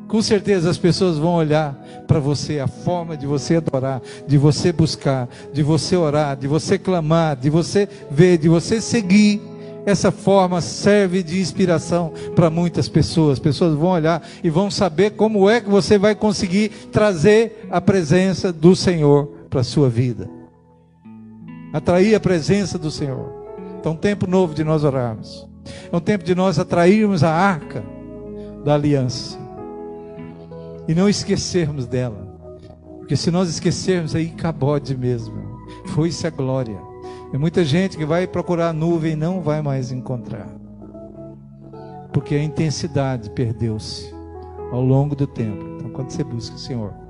[0.07, 1.73] Com certeza as pessoas vão olhar
[2.07, 6.77] para você, a forma de você adorar, de você buscar, de você orar, de você
[6.77, 9.41] clamar, de você ver, de você seguir.
[9.85, 13.39] Essa forma serve de inspiração para muitas pessoas.
[13.39, 18.51] Pessoas vão olhar e vão saber como é que você vai conseguir trazer a presença
[18.51, 20.29] do Senhor para a sua vida.
[21.71, 23.31] Atrair a presença do Senhor.
[23.79, 25.47] Então, um tempo novo de nós orarmos.
[25.91, 27.83] É um tempo de nós atrairmos a arca
[28.63, 29.44] da aliança.
[30.87, 32.33] E não esquecermos dela.
[32.99, 35.35] Porque se nós esquecermos, aí cabode mesmo.
[35.87, 36.77] Foi-se a glória.
[37.31, 40.47] Tem muita gente que vai procurar a nuvem e não vai mais encontrar.
[42.11, 44.13] Porque a intensidade perdeu-se
[44.71, 45.63] ao longo do tempo.
[45.75, 47.05] Então, quando você busca o Senhor,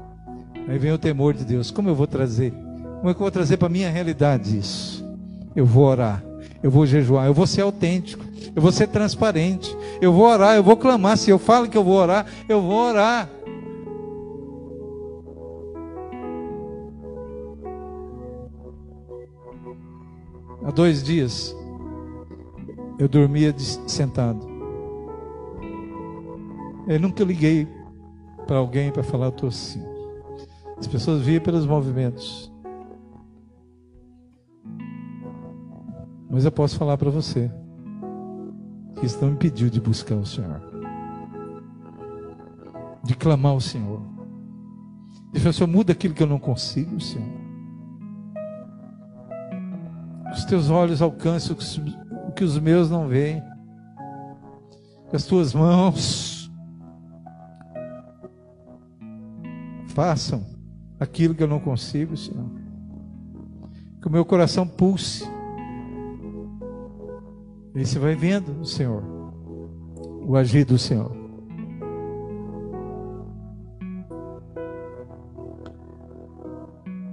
[0.68, 1.70] Aí vem o temor de Deus.
[1.70, 2.52] Como eu vou trazer?
[2.98, 5.06] Como é que eu vou trazer para a minha realidade isso?
[5.56, 6.24] Eu vou orar,
[6.62, 10.64] eu vou jejuar, eu vou ser autêntico, eu vou ser transparente, eu vou orar, eu
[10.64, 11.18] vou clamar.
[11.18, 13.30] Se eu falo que eu vou orar, eu vou orar.
[20.66, 21.56] Há dois dias
[22.98, 24.48] eu dormia sentado.
[26.88, 27.68] Eu nunca liguei
[28.48, 29.84] para alguém para falar, eu estou assim.
[30.76, 32.52] As pessoas viam pelos movimentos.
[36.30, 37.52] Mas eu posso falar para você
[39.00, 40.62] que isso não me impediu de buscar o Senhor,
[43.04, 44.02] de clamar ao Senhor.
[45.32, 47.45] De falar, Senhor, muda aquilo que eu não consigo, Senhor.
[50.36, 51.56] Os teus olhos alcançam
[52.28, 53.42] o que os meus não veem.
[55.10, 56.52] Que as tuas mãos
[59.88, 60.46] façam
[61.00, 62.50] aquilo que eu não consigo, Senhor.
[64.02, 65.26] Que o meu coração pulse.
[67.74, 69.04] E você vai vendo Senhor,
[70.26, 71.16] o agir do Senhor.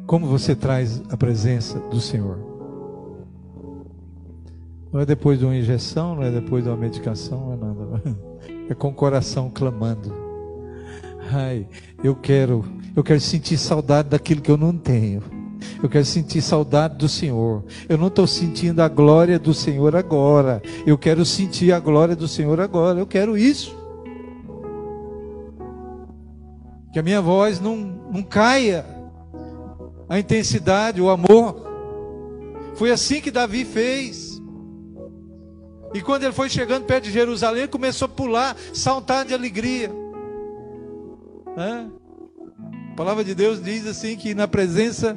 [0.06, 2.51] Como você traz a presença do Senhor?
[4.92, 8.22] Não é depois de uma injeção, não é depois de uma medicação, não é nada.
[8.68, 10.14] É com o coração clamando.
[11.32, 11.66] Ai,
[12.02, 12.64] eu quero
[12.94, 15.22] eu quero sentir saudade daquilo que eu não tenho.
[15.82, 17.64] Eu quero sentir saudade do Senhor.
[17.88, 20.60] Eu não estou sentindo a glória do Senhor agora.
[20.86, 22.98] Eu quero sentir a glória do Senhor agora.
[22.98, 23.74] Eu quero isso.
[26.92, 27.76] Que a minha voz não,
[28.12, 28.84] não caia.
[30.08, 31.62] A intensidade, o amor.
[32.74, 34.31] Foi assim que Davi fez.
[35.94, 39.90] E quando ele foi chegando perto de Jerusalém, começou a pular, saltar de alegria.
[41.56, 41.86] É?
[42.92, 45.16] A palavra de Deus diz assim que na presença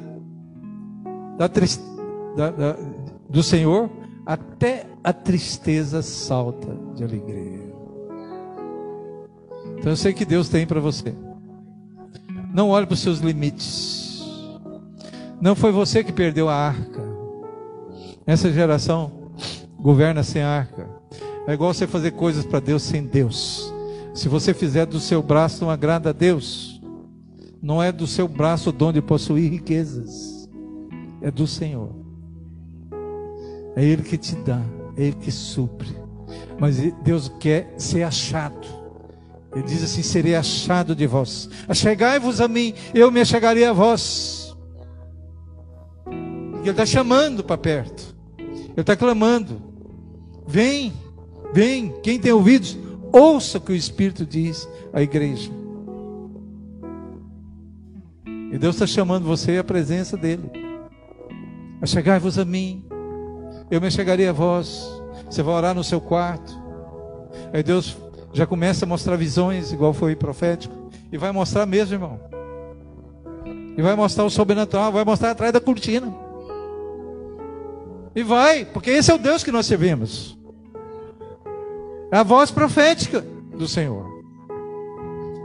[1.38, 2.76] da, da, da,
[3.28, 3.90] do Senhor,
[4.24, 7.74] até a tristeza salta de alegria.
[9.78, 11.14] Então eu sei que Deus tem para você.
[12.52, 14.24] Não olhe para os seus limites.
[15.40, 17.04] Não foi você que perdeu a arca.
[18.26, 19.25] Essa geração
[19.86, 20.90] governa sem arca.
[21.46, 23.72] É igual você fazer coisas para Deus sem Deus.
[24.12, 26.82] Se você fizer do seu braço, não agrada a Deus.
[27.62, 30.50] Não é do seu braço o dom de possuir riquezas.
[31.22, 31.94] É do Senhor.
[33.76, 34.60] É Ele que te dá.
[34.96, 35.96] É Ele que supre.
[36.58, 38.66] Mas Deus quer ser achado.
[39.54, 41.48] Ele diz assim: serei achado de vós.
[41.68, 44.56] Achegai-vos a mim, eu me achegarei a vós.
[46.60, 48.16] Ele está chamando para perto.
[48.36, 49.65] Ele está clamando:
[50.46, 50.92] vem,
[51.52, 51.94] vem.
[52.02, 52.78] Quem tem ouvidos,
[53.12, 55.50] ouça o que o Espírito diz à igreja.
[58.52, 60.50] E Deus está chamando você à presença dEle.
[61.82, 62.84] Achegai-vos a mim,
[63.70, 64.88] eu me achegarei a vós.
[65.28, 66.56] Você vai orar no seu quarto.
[67.52, 67.96] Aí Deus
[68.32, 70.74] já começa a mostrar visões, igual foi profético,
[71.10, 72.20] e vai mostrar mesmo, irmão.
[73.76, 76.25] E vai mostrar o sobrenatural, vai mostrar atrás da cortina.
[78.16, 80.38] E vai, porque esse é o Deus que nós servimos.
[82.10, 84.06] É a voz profética do Senhor.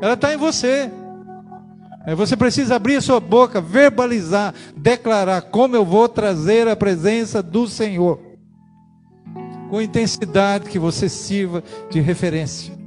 [0.02, 0.90] Ela está em você.
[2.06, 7.44] Aí você precisa abrir a sua boca, verbalizar, declarar como eu vou trazer a presença
[7.44, 8.20] do Senhor.
[9.70, 12.82] Com intensidade que você sirva de referência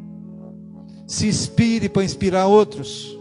[1.06, 3.18] se inspire para inspirar outros.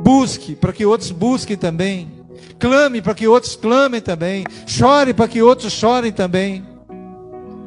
[0.00, 2.19] Busque para que outros busquem também.
[2.58, 4.44] Clame para que outros clamem também.
[4.66, 6.64] Chore para que outros chorem também.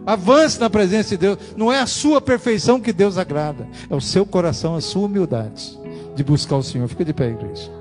[0.06, 1.38] Avance na presença de Deus.
[1.56, 5.80] Não é a sua perfeição que Deus agrada, é o seu coração, a sua humildade
[6.16, 6.88] de buscar o Senhor.
[6.88, 7.72] Fica de pé, igreja.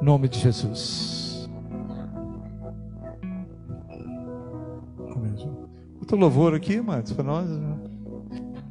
[0.00, 1.14] Em nome de Jesus.
[6.04, 7.48] Outro louvor aqui, amados, para nós.
[7.48, 7.76] Né?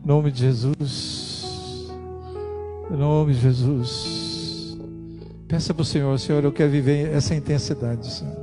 [0.04, 1.90] Em nome de Jesus.
[2.92, 4.23] Em nome de Jesus.
[5.54, 8.36] Peça para o Senhor, Senhor, eu quero viver essa intensidade, Senhor.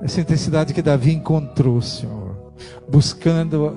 [0.00, 2.36] Essa intensidade que Davi encontrou, Senhor.
[2.88, 3.76] Buscando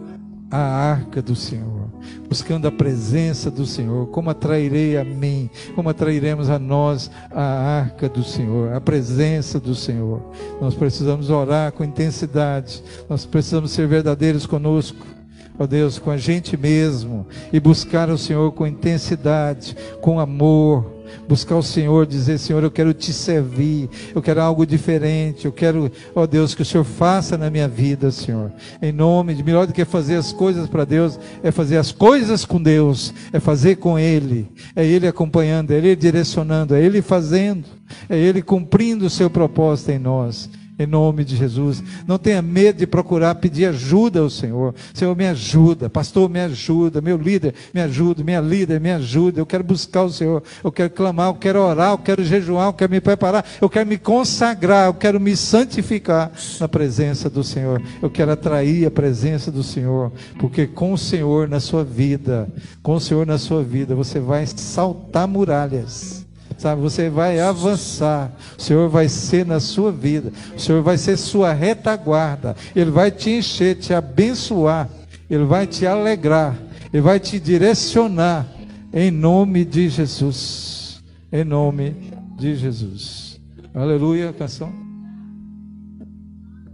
[0.52, 1.90] a arca do Senhor,
[2.30, 8.07] buscando a presença do Senhor, como atrairei a mim, como atrairemos a nós a arca
[8.07, 10.22] do Senhor, a presença do Senhor.
[10.61, 15.18] Nós precisamos orar com intensidade, nós precisamos ser verdadeiros conosco
[15.60, 20.97] ó Deus, com a gente mesmo e buscar o Senhor com intensidade, com amor.
[21.28, 25.92] Buscar o Senhor, dizer: Senhor, eu quero te servir, eu quero algo diferente, eu quero,
[26.16, 28.52] ó Deus, que o Senhor faça na minha vida, Senhor.
[28.82, 32.46] Em nome de melhor do que fazer as coisas para Deus, é fazer as coisas
[32.46, 37.66] com Deus, é fazer com Ele, é Ele acompanhando, é Ele direcionando, é Ele fazendo,
[38.10, 41.84] é Ele cumprindo o seu propósito em nós em nome de Jesus.
[42.06, 44.76] Não tenha medo de procurar pedir ajuda ao Senhor.
[44.94, 45.90] Senhor, me ajuda.
[45.90, 47.02] Pastor, me ajuda.
[47.02, 48.24] Meu líder, me ajuda.
[48.24, 49.40] Minha líder, me ajuda.
[49.40, 50.44] Eu quero buscar o Senhor.
[50.64, 51.30] Eu quero clamar.
[51.30, 51.91] Eu quero orar.
[51.91, 52.68] Eu quero jejuar.
[52.68, 53.45] Eu quero me preparar.
[53.60, 54.88] Eu quero me consagrar.
[54.88, 57.82] Eu quero me santificar na presença do Senhor.
[58.02, 60.12] Eu quero atrair a presença do Senhor.
[60.40, 62.48] Porque com o Senhor na sua vida,
[62.84, 66.27] com o Senhor na sua vida, você vai saltar muralhas
[66.58, 66.82] sabe?
[66.82, 68.32] Você vai avançar.
[68.58, 70.32] O Senhor vai ser na sua vida.
[70.56, 72.56] O Senhor vai ser sua retaguarda.
[72.76, 74.90] Ele vai te encher, te abençoar.
[75.30, 76.56] Ele vai te alegrar.
[76.92, 78.48] Ele vai te direcionar.
[78.94, 81.04] Em nome de Jesus.
[81.32, 81.96] Em nome
[82.38, 83.40] de Jesus.
[83.74, 84.72] Aleluia, canção.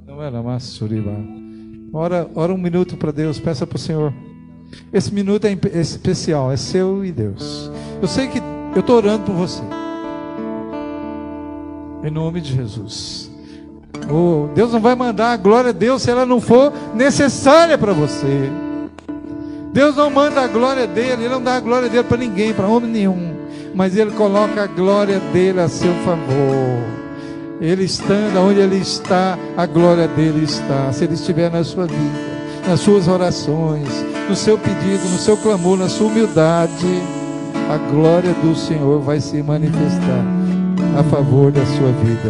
[0.05, 0.79] Não era mais.
[1.91, 4.13] Ora, ora um minuto para Deus, peça para o Senhor.
[4.91, 7.71] Esse minuto é especial, é seu e Deus.
[8.01, 8.39] Eu sei que
[8.75, 9.61] eu estou orando por você.
[12.03, 13.31] Em nome de Jesus.
[14.09, 17.93] Oh, Deus não vai mandar a glória a Deus se ela não for necessária para
[17.93, 18.51] você.
[19.71, 22.67] Deus não manda a glória dele, Ele não dá a glória dele para ninguém, para
[22.67, 23.33] homem nenhum.
[23.73, 26.83] Mas Ele coloca a glória dele a seu favor.
[27.61, 30.91] Ele estando onde Ele está, a glória dele está.
[30.91, 32.19] Se Ele estiver na sua vida,
[32.67, 33.87] nas suas orações,
[34.27, 37.22] no seu pedido, no seu clamor, na sua humildade
[37.69, 40.25] a glória do Senhor vai se manifestar
[40.97, 42.29] a favor da sua vida,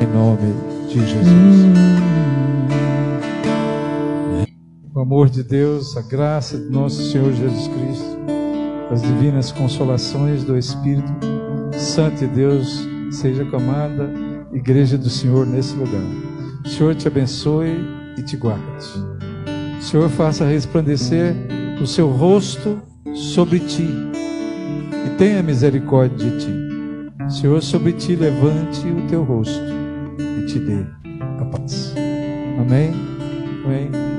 [0.00, 0.54] em nome
[0.88, 1.66] de Jesus.
[4.92, 8.18] O amor de Deus, a graça de nosso Senhor Jesus Cristo,
[8.90, 11.12] as divinas consolações do Espírito
[11.72, 14.12] Santo de Deus, seja com a amada
[14.52, 16.02] Igreja do Senhor nesse lugar.
[16.64, 17.78] O Senhor te abençoe
[18.18, 18.86] e te guarde.
[19.78, 21.34] O Senhor faça resplandecer
[21.80, 22.82] o seu rosto
[23.14, 23.88] sobre ti
[25.20, 27.30] tenha misericórdia de ti.
[27.30, 29.62] Senhor, sobre ti levante o teu rosto
[30.18, 30.86] e te dê
[31.38, 31.94] a paz.
[32.58, 32.94] Amém?
[33.66, 34.09] Amém.